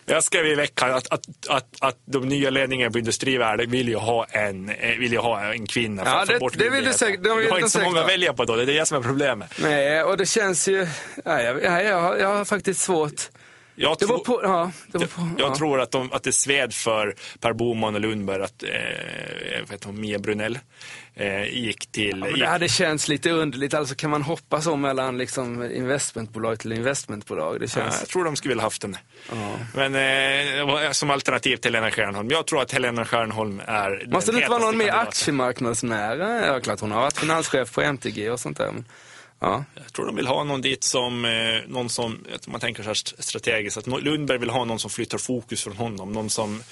Jag 0.06 0.24
skrev 0.24 0.46
i 0.46 0.56
veckan 0.56 0.92
att, 0.94 1.08
att, 1.14 1.22
att, 1.50 1.66
att 1.80 1.98
de 2.06 2.28
nya 2.30 2.50
ledningarna 2.50 2.92
på 2.92 3.00
Industrivärden 3.00 3.72
vill 3.72 3.88
ju 3.90 3.96
ha 3.96 4.26
en, 4.26 4.70
eh, 4.70 4.98
vill 5.00 5.12
ju 5.12 5.18
ha 5.20 5.54
en 5.54 5.68
kvinna. 5.68 6.04
för 6.04 6.12
Ja, 6.12 6.22
att 6.22 6.28
få 6.28 6.34
det- 6.34 6.40
bort 6.40 6.54
det 6.58 6.70
vill 6.70 6.86
du 6.86 6.94
säkert- 6.94 7.24
de 7.24 7.38
vill 7.38 7.46
Vi 7.46 7.52
har 7.52 7.58
inte 7.58 7.70
så 7.70 7.80
många 7.82 8.02
att 8.02 8.10
välja 8.10 8.34
på 8.34 8.46
då, 8.46 8.56
det 8.56 8.64
är 8.64 8.66
det 8.66 8.86
som 8.86 8.98
är 8.98 9.02
problemet. 9.02 9.50
nej, 9.62 10.04
och 10.04 10.18
det 10.18 10.26
känns 10.26 10.68
ju... 10.68 10.88
Nej, 11.26 11.46
jag, 11.46 11.64
jag, 11.86 12.02
har, 12.02 12.16
jag 12.18 12.28
har 12.28 12.46
faktiskt 12.46 12.82
svårt. 12.82 13.30
Jag, 13.76 14.00
tror- 14.00 14.20
på... 14.20 14.40
Ja, 14.44 14.72
var 14.92 15.02
jag, 15.02 15.12
på 15.12 15.30
jag 15.38 15.50
ja. 15.50 15.56
tror 15.56 15.82
att, 15.82 15.92
de, 15.92 16.12
att 16.12 16.24
det 16.24 16.32
sved 16.32 16.74
för 16.74 17.16
Per 17.40 17.54
Boman 17.54 17.96
och 17.96 18.02
Lundberg 18.02 18.44
att 18.44 18.64
eh, 18.64 18.70
heter 19.72 19.86
hon, 19.86 20.02
Mia 20.02 20.20
Brunell 20.20 20.60
eh, 21.16 21.44
gick 21.44 21.92
till... 21.92 22.26
Ja, 22.30 22.38
det 22.38 22.46
hade 22.46 22.70
känts 22.70 23.08
lite 23.08 23.32
underligt. 23.32 23.74
Alltså 23.74 23.96
kan 23.96 24.10
man 24.10 24.22
hoppa 24.22 24.62
så 24.62 24.76
mellan 24.76 25.18
liksom 25.18 25.64
investmentbolag 25.64 26.60
till 26.60 26.72
investmentbolag? 26.72 27.60
Det 27.60 27.68
känns... 27.68 27.98
jag 28.00 28.10
tror 28.10 28.24
de 28.26 28.36
skulle 28.36 28.52
vilja 28.52 28.64
haft 28.64 28.84
henne. 28.84 29.00
Men 29.74 29.96
eh, 29.96 30.92
som 30.92 31.10
alternativ 31.12 31.58
till 31.58 31.74
Helena 31.76 31.92
Stjärnholm. 31.92 32.30
Jag 32.32 32.48
tror 32.48 32.62
att 32.62 32.72
Helena 32.72 33.06
Stjärnholm 33.06 33.62
är 33.68 34.06
Måste 34.08 34.32
det 34.32 34.38
inte 34.38 34.50
vara 34.50 34.60
någon 34.60 34.78
mer 34.78 34.86
kandidaten. 34.86 35.08
aktiemarknadsnära? 35.08 36.46
Ja, 36.48 36.60
klart 36.60 36.80
hon 36.80 36.92
har 36.92 37.02
varit 37.02 37.18
finanschef 37.18 37.74
på 37.74 37.82
MTG 37.82 38.30
och 38.30 38.40
sånt 38.40 38.58
där. 38.58 38.72
Men, 38.72 38.86
ja. 39.44 39.64
Jag 39.84 39.94
tror 39.94 40.06
de 40.06 40.16
vill 40.16 40.28
ha 40.28 40.44
någon 40.44 40.62
dit 40.62 40.84
som, 40.84 41.26
eh, 41.26 41.32
någon 41.68 41.90
som, 41.90 42.20
man 42.48 42.60
tänker 42.60 42.84
så 42.84 42.90
här 42.90 42.92
st- 42.94 43.22
strategiskt, 43.24 43.78
att 43.78 43.88
Lundberg 43.88 44.38
vill 44.38 44.50
ha 44.50 44.66
någon 44.66 44.80
som 44.80 44.90
flyttar 44.90 45.18
fokus 45.18 45.64
från 45.64 45.76
honom. 45.78 46.12
Någon 46.14 46.30
som, 46.30 46.64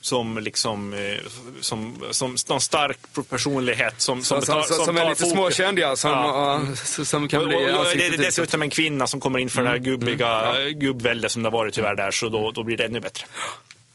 som 0.00 0.38
liksom, 0.38 0.92
eh, 0.94 1.16
som, 1.60 1.96
som, 2.10 2.36
någon 2.48 2.60
stark 2.60 2.98
personlighet 3.30 3.94
som, 4.00 4.24
som, 4.24 4.42
Som, 4.42 4.62
som, 4.62 4.76
som, 4.76 4.84
som 4.84 4.96
är 4.96 5.08
lite 5.08 5.20
fokus. 5.20 5.32
småkänd 5.32 5.78
ja, 5.78 5.96
som, 5.96 6.10
Ja. 6.10 6.60
ja, 6.66 6.72
s- 6.72 7.08
som 7.08 7.28
kan 7.28 7.42
Och, 7.42 7.48
bli 7.48 7.56
och, 7.56 7.78
och, 7.78 7.86
det 7.96 8.06
är 8.06 8.18
dessutom 8.18 8.62
en 8.62 8.70
kvinna 8.70 9.06
som 9.06 9.20
kommer 9.20 9.38
in 9.38 9.50
för 9.50 9.62
det 9.62 9.68
här 9.68 9.78
gubbiga 9.78 10.54
gubbvälde 10.70 11.28
som 11.28 11.42
det 11.42 11.46
har 11.48 11.58
varit 11.58 11.74
tyvärr 11.74 11.94
där, 11.94 12.10
så 12.10 12.28
då, 12.28 12.50
då 12.50 12.62
blir 12.62 12.76
det 12.76 12.84
ännu 12.84 13.00
bättre. 13.00 13.26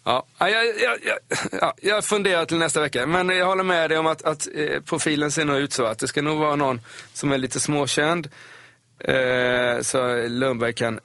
Ja, 0.09 0.25
jag, 0.39 0.65
jag, 0.65 0.97
jag, 1.51 1.73
jag 1.81 2.05
funderar 2.05 2.45
till 2.45 2.57
nästa 2.57 2.81
vecka. 2.81 3.05
Men 3.05 3.29
jag 3.29 3.45
håller 3.45 3.63
med 3.63 3.89
dig 3.89 3.97
om 3.97 4.07
att, 4.07 4.21
att 4.21 4.47
eh, 4.55 4.81
profilen 4.81 5.31
ser 5.31 5.45
nog 5.45 5.57
ut 5.57 5.73
så. 5.73 5.85
Att 5.85 5.99
det 5.99 6.07
ska 6.07 6.21
nog 6.21 6.39
vara 6.39 6.55
någon 6.55 6.81
som 7.13 7.31
är 7.31 7.37
lite 7.37 7.59
småkänd. 7.59 8.29
Eh, 8.99 9.81
så 9.81 10.27
Lundberg 10.27 10.73
kan 10.73 10.99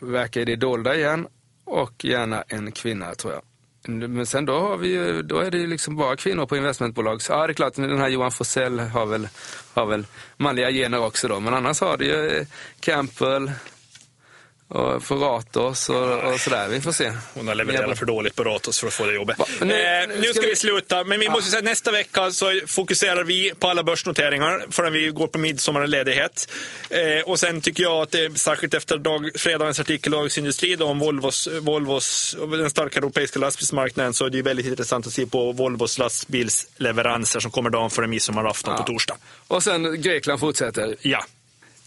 verka 0.00 0.40
i 0.40 0.44
det 0.44 0.56
dolda 0.56 0.94
igen. 0.94 1.26
Och 1.64 2.04
gärna 2.04 2.44
en 2.48 2.72
kvinna 2.72 3.14
tror 3.14 3.32
jag. 3.32 3.42
Men 4.10 4.26
sen 4.26 4.44
då, 4.44 4.58
har 4.60 4.76
vi 4.76 4.88
ju, 4.88 5.22
då 5.22 5.38
är 5.38 5.50
det 5.50 5.58
ju 5.58 5.66
liksom 5.66 5.96
bara 5.96 6.16
kvinnor 6.16 6.46
på 6.46 6.56
investmentbolag. 6.56 7.22
Så 7.22 7.32
ja, 7.32 7.46
det 7.46 7.52
är 7.52 7.54
klart, 7.54 7.74
den 7.74 7.98
här 7.98 8.08
Johan 8.08 8.32
Forsell 8.32 8.78
har 8.78 9.06
väl, 9.06 9.28
har 9.74 9.86
väl 9.86 10.06
manliga 10.36 10.70
gener 10.70 11.04
också 11.04 11.28
då. 11.28 11.40
Men 11.40 11.54
annars 11.54 11.80
har 11.80 11.96
det 11.96 12.04
ju 12.04 12.28
eh, 12.28 12.46
Campbell, 12.80 13.50
och 14.70 15.02
få 15.04 15.14
Ratos 15.16 15.88
och, 15.88 16.18
och 16.32 16.40
sådär. 16.40 16.68
Vi 16.68 16.80
får 16.80 16.92
se. 16.92 17.12
Hon 17.34 17.48
har 17.48 17.54
levererat 17.54 17.98
för 17.98 18.06
dåligt 18.06 18.36
på 18.36 18.44
Ratos 18.44 18.80
för 18.80 18.86
att 18.86 18.92
få 18.94 19.06
det 19.06 19.12
jobbet. 19.14 19.38
Va? 19.38 19.44
Nu, 19.60 19.74
eh, 19.74 20.08
nu 20.08 20.22
ska 20.22 20.32
ska 20.32 20.40
vi 20.40 20.46
vi- 20.46 20.56
sluta, 20.56 21.04
men 21.04 21.20
vi 21.20 21.28
måste 21.28 21.50
säga 21.50 21.62
nästa 21.62 21.90
vecka 21.90 22.30
så 22.30 22.60
fokuserar 22.66 23.24
vi 23.24 23.52
på 23.58 23.68
alla 23.68 23.82
börsnoteringar 23.82 24.64
förrän 24.70 24.92
vi 24.92 25.08
går 25.08 25.26
på 25.26 25.38
midsommarledighet. 25.38 26.48
Eh, 26.90 27.22
och 27.26 27.40
sen 27.40 27.60
tycker 27.60 27.82
jag 27.82 28.02
att 28.02 28.10
det 28.10 28.24
är 28.24 28.30
särskilt 28.34 28.74
efter 28.74 28.98
dag, 28.98 29.30
fredagens 29.34 29.80
artikel 29.80 30.12
i 30.12 30.16
Dagens 30.16 30.38
Industri 30.38 30.76
om 30.76 30.98
Volvos, 30.98 31.48
Volvos, 31.60 32.36
den 32.50 32.70
starka 32.70 32.98
europeiska 32.98 33.38
lastbilsmarknaden 33.38 34.14
så 34.14 34.26
är 34.26 34.30
det 34.30 34.42
väldigt 34.42 34.66
intressant 34.66 35.06
att 35.06 35.12
se 35.12 35.26
på 35.26 35.52
Volvos 35.52 35.98
lastbilsleveranser 35.98 37.40
som 37.40 37.50
kommer 37.50 37.70
dagen 37.70 37.90
före 37.90 38.06
midsommarafton 38.06 38.76
på 38.76 38.82
torsdag. 38.82 39.16
Och 39.48 39.62
sen 39.62 40.02
Grekland 40.02 40.40
fortsätter, 40.40 40.96
Ja. 41.00 41.24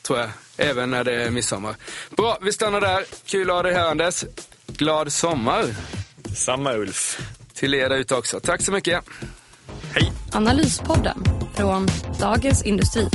tror 0.02 0.20
jag. 0.20 0.30
Även 0.58 0.92
när 0.92 1.04
det 1.04 1.24
är 1.24 1.30
midsommar. 1.30 1.76
Bra, 2.10 2.38
vi 2.42 2.54
stannar 2.54 2.82
där. 2.82 3.06
Kul 3.26 3.50
att 3.50 3.56
ha 3.56 3.64
dig 3.64 3.74
här 3.74 3.90
Anders. 3.90 4.24
Glad 4.68 5.14
sommar 5.14 5.66
Samma 6.36 6.74
Ulf. 6.74 7.20
till 7.54 7.74
er 7.74 7.90
där 7.90 7.98
ute 7.98 8.16
också. 8.16 8.40
Tack 8.40 8.62
så 8.62 8.72
mycket. 8.72 9.04
Hej! 9.94 10.12
Analyspodden 10.32 11.24
från 11.56 11.88
Dagens 12.20 12.64
Industri. 12.64 13.10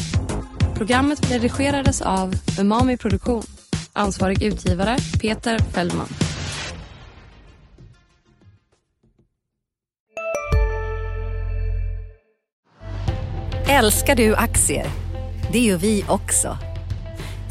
Programmet 0.77 1.31
redigerades 1.31 2.03
av 2.03 2.35
Umami 2.61 2.97
Produktion. 2.97 3.43
Ansvarig 3.93 4.43
utgivare 4.43 4.97
Peter 5.21 5.59
Fellman. 5.59 6.09
Älskar 13.69 14.17
du 14.17 14.35
aktier? 14.35 14.87
Det 15.53 15.59
gör 15.59 15.77
vi 15.77 16.05
också. 16.09 16.59